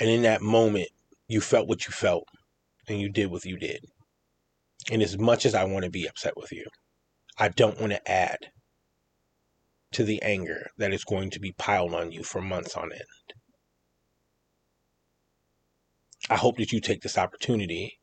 And 0.01 0.09
in 0.09 0.23
that 0.23 0.43
moment, 0.43 0.89
you 1.27 1.41
felt 1.41 1.69
what 1.69 1.87
you 1.87 1.93
felt 1.93 2.25
and 2.89 3.01
you 3.01 3.11
did 3.11 3.31
what 3.31 3.45
you 3.45 3.59
did. 3.59 3.85
And 4.91 5.03
as 5.03 5.19
much 5.19 5.45
as 5.45 5.55
I 5.55 5.65
want 5.65 5.85
to 5.85 5.91
be 5.91 6.07
upset 6.07 6.37
with 6.37 6.53
you, 6.53 6.67
I 7.39 7.49
don't 7.49 7.81
want 7.81 7.93
to 7.93 8.11
add 8.11 8.39
to 9.93 10.05
the 10.05 10.21
anger 10.23 10.69
that 10.79 10.93
is 10.93 11.05
going 11.05 11.31
to 11.31 11.41
be 11.41 11.53
piled 11.53 11.95
on 11.95 12.13
you 12.13 12.23
for 12.23 12.41
months 12.41 12.77
on 12.77 12.93
end. 12.93 13.03
I 16.31 16.37
hope 16.37 16.59
that 16.59 16.73
you 16.73 16.81
take 16.81 17.03
this 17.03 17.19
opportunity 17.19 17.99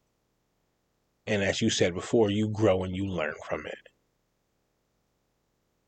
and, 1.27 1.43
as 1.43 1.61
you 1.61 1.69
said 1.69 1.93
before, 1.93 2.29
you 2.29 2.49
grow 2.49 2.83
and 2.83 2.95
you 2.95 3.07
learn 3.07 3.33
from 3.47 3.65
it. 3.65 3.77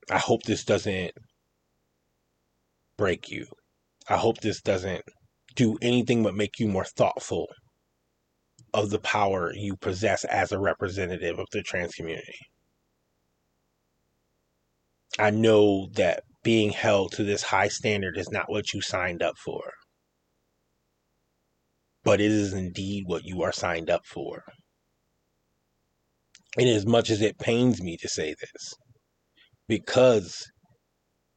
I 0.10 0.17
hope 0.17 0.43
this 0.43 0.63
doesn't 0.63 1.12
break 2.98 3.30
you. 3.30 3.46
I 4.10 4.17
hope 4.17 4.39
this 4.39 4.62
doesn't 4.62 5.04
do 5.58 5.78
anything 5.82 6.24
but 6.24 6.36
make 6.36 6.60
you 6.60 6.67
more 6.67 6.86
thoughtful 6.86 7.48
of 8.74 8.91
the 8.91 9.00
power 9.00 9.52
you 9.54 9.76
possess 9.76 10.24
as 10.26 10.52
a 10.52 10.60
representative 10.60 11.39
of 11.39 11.48
the 11.52 11.63
trans 11.63 11.96
community. 11.96 12.38
I 15.20 15.32
know 15.32 15.89
that 15.96 16.24
being 16.43 16.70
held 16.70 17.12
to 17.13 17.24
this 17.24 17.41
high 17.41 17.70
standard 17.70 18.17
is 18.17 18.30
not 18.30 18.50
what 18.50 18.72
you 18.74 18.82
signed 18.82 19.24
up 19.24 19.36
for, 19.43 19.72
but 22.04 22.22
it 22.22 22.32
is 22.32 22.54
indeed 22.54 23.04
what 23.08 23.26
you 23.26 23.41
are 23.41 23.52
signed 23.52 23.89
up 23.89 24.06
for. 24.06 24.43
And 26.56 26.70
as 26.70 26.86
much 26.86 27.10
as 27.10 27.22
it 27.22 27.39
pains 27.39 27.82
me 27.82 27.98
to 27.98 28.08
say 28.08 28.36
this, 28.39 28.74
because 29.67 30.46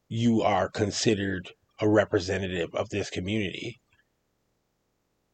you 0.07 0.41
are 0.43 0.69
considered 0.69 1.51
a 1.79 1.89
representative 1.89 2.69
of 2.75 2.89
this 2.89 3.09
community, 3.09 3.80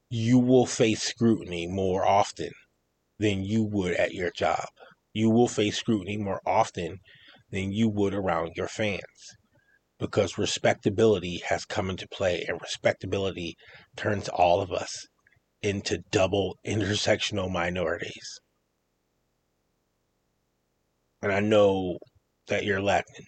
you 0.09 0.39
will 0.39 0.65
face 0.65 1.03
scrutiny 1.03 1.67
more 1.67 2.05
often 2.05 2.51
than 3.19 3.43
you 3.43 3.63
would 3.63 3.93
at 3.93 4.13
your 4.13 4.31
job. 4.31 4.67
You 5.13 5.29
will 5.29 5.47
face 5.47 5.77
scrutiny 5.77 6.17
more 6.17 6.41
often 6.45 6.99
than 7.51 7.71
you 7.71 7.89
would 7.89 8.13
around 8.13 8.51
your 8.55 8.67
fans 8.67 9.35
because 9.99 10.37
respectability 10.37 11.41
has 11.47 11.65
come 11.65 11.89
into 11.89 12.07
play 12.07 12.45
and 12.47 12.61
respectability 12.61 13.57
turns 13.95 14.29
all 14.29 14.61
of 14.61 14.71
us 14.71 15.07
into 15.61 16.03
double 16.11 16.55
intersectional 16.65 17.51
minorities. 17.51 18.39
And 21.21 21.31
I 21.31 21.39
know 21.39 21.97
that 22.47 22.63
you're 22.63 22.81
Latin, 22.81 23.25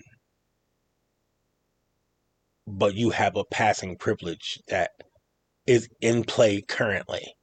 but 2.67 2.93
you 2.93 3.09
have 3.09 3.35
a 3.35 3.43
passing 3.43 3.97
privilege 3.97 4.59
that 4.67 4.91
is 5.69 5.87
in 6.01 6.23
play 6.23 6.61
currently. 6.61 7.35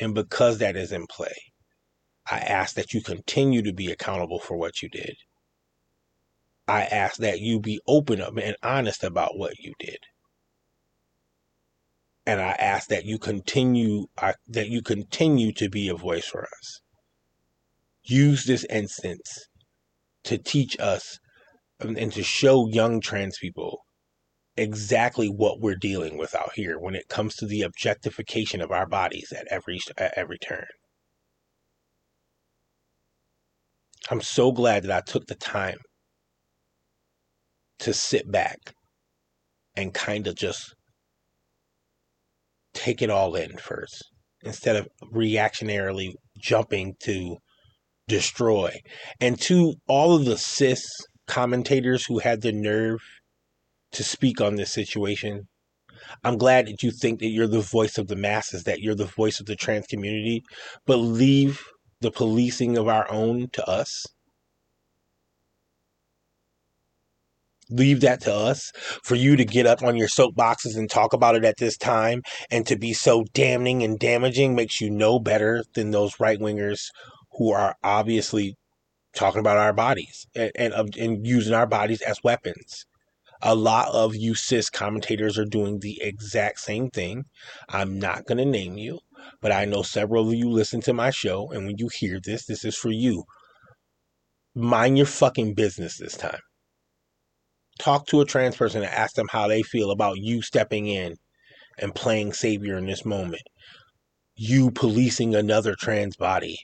And 0.00 0.14
because 0.14 0.56
that 0.58 0.74
is 0.74 0.90
in 0.90 1.06
play, 1.06 1.34
I 2.30 2.38
ask 2.38 2.74
that 2.76 2.94
you 2.94 3.02
continue 3.02 3.60
to 3.62 3.74
be 3.74 3.92
accountable 3.92 4.40
for 4.40 4.56
what 4.56 4.80
you 4.80 4.88
did. 4.88 5.14
I 6.66 6.84
ask 6.84 7.18
that 7.18 7.40
you 7.40 7.60
be 7.60 7.78
open 7.86 8.22
up 8.22 8.38
and 8.38 8.56
honest 8.62 9.04
about 9.04 9.36
what 9.36 9.58
you 9.58 9.74
did. 9.78 9.98
And 12.24 12.40
I 12.40 12.52
ask 12.52 12.88
that 12.88 13.04
you 13.04 13.18
continue 13.18 14.06
uh, 14.16 14.32
that 14.48 14.70
you 14.70 14.80
continue 14.80 15.52
to 15.52 15.68
be 15.68 15.88
a 15.88 15.94
voice 15.94 16.26
for 16.26 16.44
us. 16.44 16.80
Use 18.02 18.46
this 18.46 18.64
instance 18.70 19.46
to 20.24 20.38
teach 20.38 20.80
us 20.80 21.18
and 21.80 22.10
to 22.14 22.22
show 22.22 22.66
young 22.66 23.02
trans 23.02 23.36
people 23.38 23.84
exactly 24.56 25.28
what 25.28 25.60
we're 25.60 25.74
dealing 25.74 26.16
with 26.16 26.34
out 26.34 26.52
here 26.54 26.78
when 26.78 26.94
it 26.94 27.08
comes 27.08 27.34
to 27.36 27.46
the 27.46 27.62
objectification 27.62 28.60
of 28.60 28.70
our 28.70 28.86
bodies 28.86 29.32
at 29.36 29.46
every 29.50 29.80
at 29.98 30.12
every 30.16 30.38
turn. 30.38 30.66
I'm 34.10 34.20
so 34.20 34.52
glad 34.52 34.84
that 34.84 34.90
I 34.92 35.00
took 35.00 35.26
the 35.26 35.34
time 35.34 35.78
to 37.80 37.92
sit 37.92 38.30
back 38.30 38.58
and 39.76 39.92
kind 39.92 40.26
of 40.26 40.36
just 40.36 40.74
take 42.74 43.02
it 43.02 43.10
all 43.10 43.34
in 43.34 43.56
first 43.56 44.04
instead 44.42 44.76
of 44.76 44.86
reactionarily 45.12 46.12
jumping 46.38 46.94
to 47.00 47.38
destroy. 48.08 48.78
And 49.20 49.40
to 49.42 49.74
all 49.88 50.14
of 50.14 50.26
the 50.26 50.36
cis 50.36 50.84
commentators 51.26 52.04
who 52.06 52.18
had 52.18 52.42
the 52.42 52.52
nerve 52.52 53.00
to 53.94 54.04
speak 54.04 54.40
on 54.40 54.56
this 54.56 54.72
situation, 54.72 55.48
I'm 56.22 56.38
glad 56.38 56.66
that 56.66 56.82
you 56.82 56.90
think 56.90 57.20
that 57.20 57.28
you're 57.28 57.46
the 57.46 57.60
voice 57.60 57.98
of 57.98 58.08
the 58.08 58.16
masses, 58.16 58.64
that 58.64 58.80
you're 58.80 58.94
the 58.94 59.06
voice 59.06 59.40
of 59.40 59.46
the 59.46 59.56
trans 59.56 59.86
community, 59.86 60.42
but 60.86 60.96
leave 60.96 61.62
the 62.00 62.10
policing 62.10 62.76
of 62.76 62.88
our 62.88 63.10
own 63.10 63.48
to 63.52 63.68
us. 63.68 64.04
leave 67.70 68.00
that 68.00 68.20
to 68.22 68.32
us 68.32 68.70
for 69.02 69.14
you 69.14 69.36
to 69.36 69.44
get 69.44 69.66
up 69.66 69.82
on 69.82 69.96
your 69.96 70.08
soapboxes 70.08 70.76
and 70.76 70.90
talk 70.90 71.12
about 71.12 71.34
it 71.34 71.44
at 71.44 71.56
this 71.58 71.76
time 71.76 72.22
and 72.50 72.66
to 72.66 72.76
be 72.76 72.92
so 72.92 73.24
damning 73.32 73.82
and 73.82 73.98
damaging 73.98 74.54
makes 74.54 74.80
you 74.80 74.90
no 74.90 75.18
better 75.18 75.64
than 75.74 75.90
those 75.90 76.20
right 76.20 76.38
wingers 76.38 76.88
who 77.32 77.52
are 77.52 77.74
obviously 77.82 78.56
talking 79.14 79.40
about 79.40 79.56
our 79.56 79.72
bodies 79.72 80.26
and, 80.34 80.52
and, 80.56 80.96
and 80.96 81.26
using 81.26 81.54
our 81.54 81.66
bodies 81.66 82.02
as 82.02 82.22
weapons. 82.22 82.84
A 83.44 83.54
lot 83.54 83.94
of 83.94 84.16
you 84.16 84.34
cis 84.34 84.68
commentators 84.68 85.38
are 85.38 85.44
doing 85.44 85.78
the 85.78 86.00
exact 86.02 86.58
same 86.58 86.90
thing. 86.90 87.26
I'm 87.68 87.98
not 88.00 88.26
going 88.26 88.38
to 88.38 88.44
name 88.44 88.76
you, 88.78 88.98
but 89.40 89.52
I 89.52 89.66
know 89.66 89.82
several 89.82 90.28
of 90.28 90.34
you 90.34 90.50
listen 90.50 90.80
to 90.82 90.92
my 90.92 91.10
show, 91.10 91.52
and 91.52 91.66
when 91.66 91.78
you 91.78 91.88
hear 91.88 92.18
this, 92.20 92.46
this 92.46 92.64
is 92.64 92.76
for 92.76 92.90
you. 92.90 93.24
Mind 94.56 94.96
your 94.96 95.06
fucking 95.06 95.54
business 95.54 95.98
this 95.98 96.16
time 96.16 96.40
talk 97.78 98.06
to 98.06 98.20
a 98.20 98.24
trans 98.24 98.56
person 98.56 98.82
and 98.82 98.92
ask 98.92 99.14
them 99.14 99.28
how 99.30 99.48
they 99.48 99.62
feel 99.62 99.90
about 99.90 100.18
you 100.18 100.42
stepping 100.42 100.86
in 100.86 101.16
and 101.78 101.94
playing 101.94 102.32
savior 102.32 102.76
in 102.76 102.86
this 102.86 103.04
moment. 103.04 103.42
You 104.36 104.70
policing 104.70 105.34
another 105.34 105.74
trans 105.78 106.16
body 106.16 106.58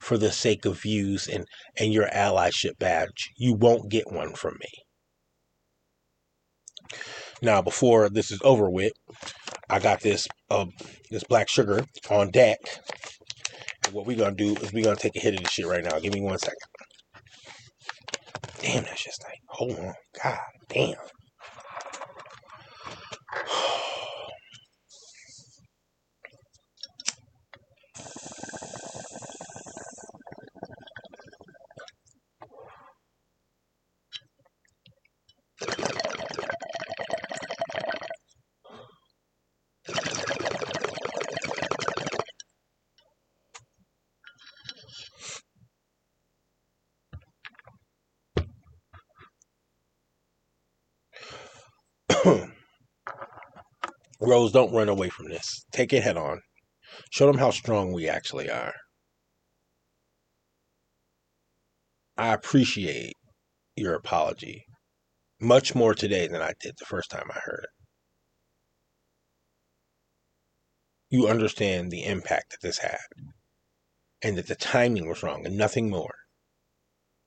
for 0.00 0.18
the 0.18 0.32
sake 0.32 0.64
of 0.64 0.80
views 0.80 1.28
and, 1.28 1.44
and 1.78 1.92
your 1.92 2.08
allyship 2.08 2.78
badge. 2.78 3.30
You 3.36 3.54
won't 3.54 3.90
get 3.90 4.12
one 4.12 4.34
from 4.34 4.54
me. 4.60 4.87
Now, 7.42 7.62
before 7.62 8.08
this 8.08 8.30
is 8.30 8.40
over 8.42 8.68
with, 8.70 8.92
I 9.70 9.78
got 9.78 10.00
this 10.00 10.28
uh, 10.50 10.66
this 11.10 11.24
black 11.24 11.48
sugar 11.48 11.84
on 12.10 12.30
deck. 12.30 12.58
And 13.84 13.94
what 13.94 14.06
we're 14.06 14.16
gonna 14.18 14.34
do 14.34 14.54
is 14.56 14.72
we're 14.72 14.84
gonna 14.84 14.96
take 14.96 15.16
a 15.16 15.20
hit 15.20 15.34
of 15.34 15.40
this 15.42 15.50
shit 15.52 15.66
right 15.66 15.84
now. 15.84 15.98
Give 15.98 16.12
me 16.12 16.20
one 16.22 16.38
second. 16.38 16.58
Damn, 18.60 18.84
that's 18.84 19.04
just 19.04 19.22
like, 19.24 19.38
hold 19.48 19.78
on. 19.78 19.94
God 20.22 20.38
damn. 20.68 20.94
Rose, 54.28 54.52
don't 54.52 54.72
run 54.72 54.88
away 54.88 55.08
from 55.08 55.28
this. 55.28 55.64
Take 55.72 55.92
it 55.92 56.02
head 56.02 56.16
on. 56.16 56.40
Show 57.10 57.26
them 57.26 57.38
how 57.38 57.50
strong 57.50 57.92
we 57.92 58.08
actually 58.08 58.50
are. 58.50 58.74
I 62.16 62.34
appreciate 62.34 63.14
your 63.76 63.94
apology 63.94 64.64
much 65.40 65.74
more 65.74 65.94
today 65.94 66.26
than 66.26 66.42
I 66.42 66.52
did 66.60 66.74
the 66.78 66.84
first 66.84 67.10
time 67.10 67.28
I 67.30 67.38
heard 67.44 67.64
it. 67.64 67.70
You 71.10 71.28
understand 71.28 71.90
the 71.90 72.04
impact 72.04 72.50
that 72.50 72.60
this 72.60 72.78
had 72.78 72.98
and 74.20 74.36
that 74.36 74.48
the 74.48 74.56
timing 74.56 75.08
was 75.08 75.22
wrong 75.22 75.46
and 75.46 75.56
nothing 75.56 75.88
more. 75.88 76.14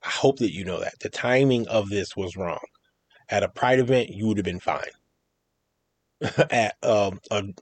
I 0.03 0.09
hope 0.09 0.39
that 0.39 0.53
you 0.53 0.65
know 0.65 0.79
that. 0.79 0.99
The 0.99 1.09
timing 1.09 1.67
of 1.67 1.89
this 1.89 2.15
was 2.15 2.35
wrong. 2.35 2.65
At 3.29 3.43
a 3.43 3.49
pride 3.49 3.79
event, 3.79 4.09
you 4.09 4.27
would 4.27 4.37
have 4.37 4.45
been 4.45 4.59
fine. 4.59 4.91
at 6.51 6.75
um, 6.83 7.19
a, 7.31 7.41
you 7.43 7.53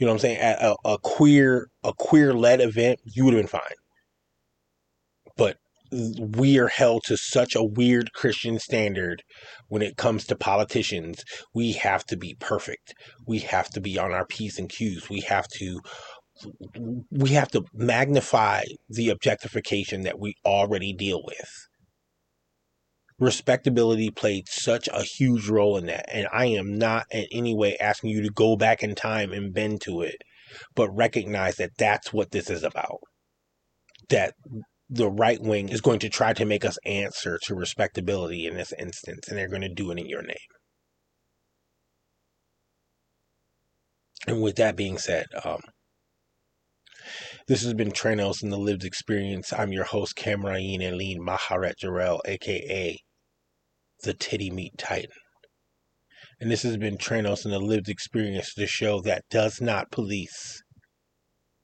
know 0.00 0.08
what 0.08 0.12
I'm 0.12 0.18
saying, 0.18 0.38
at 0.38 0.60
a, 0.62 0.76
a 0.84 0.98
queer 0.98 1.68
a 1.82 1.92
queer 1.92 2.34
led 2.34 2.60
event, 2.60 3.00
you 3.04 3.24
would 3.24 3.34
have 3.34 3.42
been 3.42 3.48
fine. 3.48 3.62
But 5.36 5.56
we 5.92 6.58
are 6.58 6.68
held 6.68 7.04
to 7.04 7.16
such 7.16 7.54
a 7.54 7.62
weird 7.62 8.12
Christian 8.12 8.58
standard 8.58 9.22
when 9.68 9.80
it 9.82 9.96
comes 9.96 10.26
to 10.26 10.36
politicians. 10.36 11.24
We 11.54 11.72
have 11.72 12.04
to 12.06 12.16
be 12.16 12.36
perfect. 12.40 12.94
We 13.26 13.38
have 13.40 13.70
to 13.70 13.80
be 13.80 13.98
on 13.98 14.12
our 14.12 14.26
P's 14.26 14.58
and 14.58 14.68
Q's. 14.68 15.08
We 15.08 15.20
have 15.20 15.46
to 15.58 15.80
we 17.10 17.30
have 17.30 17.50
to 17.52 17.64
magnify 17.72 18.64
the 18.88 19.08
objectification 19.08 20.02
that 20.02 20.18
we 20.18 20.34
already 20.44 20.92
deal 20.92 21.22
with 21.24 21.68
respectability 23.18 24.10
played 24.10 24.48
such 24.48 24.88
a 24.88 25.02
huge 25.02 25.48
role 25.48 25.76
in 25.76 25.86
that. 25.86 26.04
And 26.12 26.26
I 26.32 26.46
am 26.46 26.78
not 26.78 27.06
in 27.10 27.26
any 27.32 27.54
way 27.54 27.76
asking 27.78 28.10
you 28.10 28.22
to 28.22 28.30
go 28.30 28.56
back 28.56 28.82
in 28.82 28.94
time 28.94 29.32
and 29.32 29.54
bend 29.54 29.80
to 29.82 30.02
it, 30.02 30.16
but 30.74 30.94
recognize 30.94 31.56
that 31.56 31.76
that's 31.78 32.12
what 32.12 32.30
this 32.30 32.50
is 32.50 32.62
about. 32.62 33.00
That 34.08 34.34
the 34.90 35.10
right 35.10 35.40
wing 35.40 35.70
is 35.70 35.80
going 35.80 36.00
to 36.00 36.08
try 36.08 36.32
to 36.34 36.44
make 36.44 36.64
us 36.64 36.78
answer 36.84 37.38
to 37.44 37.54
respectability 37.54 38.46
in 38.46 38.56
this 38.56 38.72
instance, 38.78 39.28
and 39.28 39.38
they're 39.38 39.48
going 39.48 39.62
to 39.62 39.72
do 39.72 39.90
it 39.90 39.98
in 39.98 40.06
your 40.06 40.22
name. 40.22 40.36
And 44.26 44.42
with 44.42 44.56
that 44.56 44.76
being 44.76 44.98
said, 44.98 45.26
um, 45.44 45.60
this 47.46 47.62
has 47.62 47.74
been 47.74 47.90
Tranos 47.90 48.42
in 48.42 48.48
the 48.48 48.58
Lived 48.58 48.84
Experience. 48.84 49.52
I'm 49.52 49.72
your 49.72 49.84
host, 49.84 50.16
Kamryn 50.16 50.80
Aline 50.80 51.20
Maharet 51.20 51.74
Jarrell, 51.82 52.20
aka 52.24 52.96
the 54.02 54.14
Titty 54.14 54.50
Meat 54.50 54.76
Titan. 54.76 55.10
And 56.40 56.50
this 56.50 56.62
has 56.62 56.76
been 56.76 56.98
Tranos 56.98 57.44
in 57.44 57.50
the 57.50 57.58
Lived 57.58 57.88
Experience, 57.88 58.52
the 58.54 58.66
show 58.66 59.00
that 59.02 59.24
does 59.30 59.60
not 59.60 59.90
police 59.90 60.62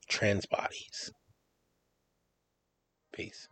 trans 0.09 0.47
bodies. 0.47 1.13
Peace. 3.13 3.49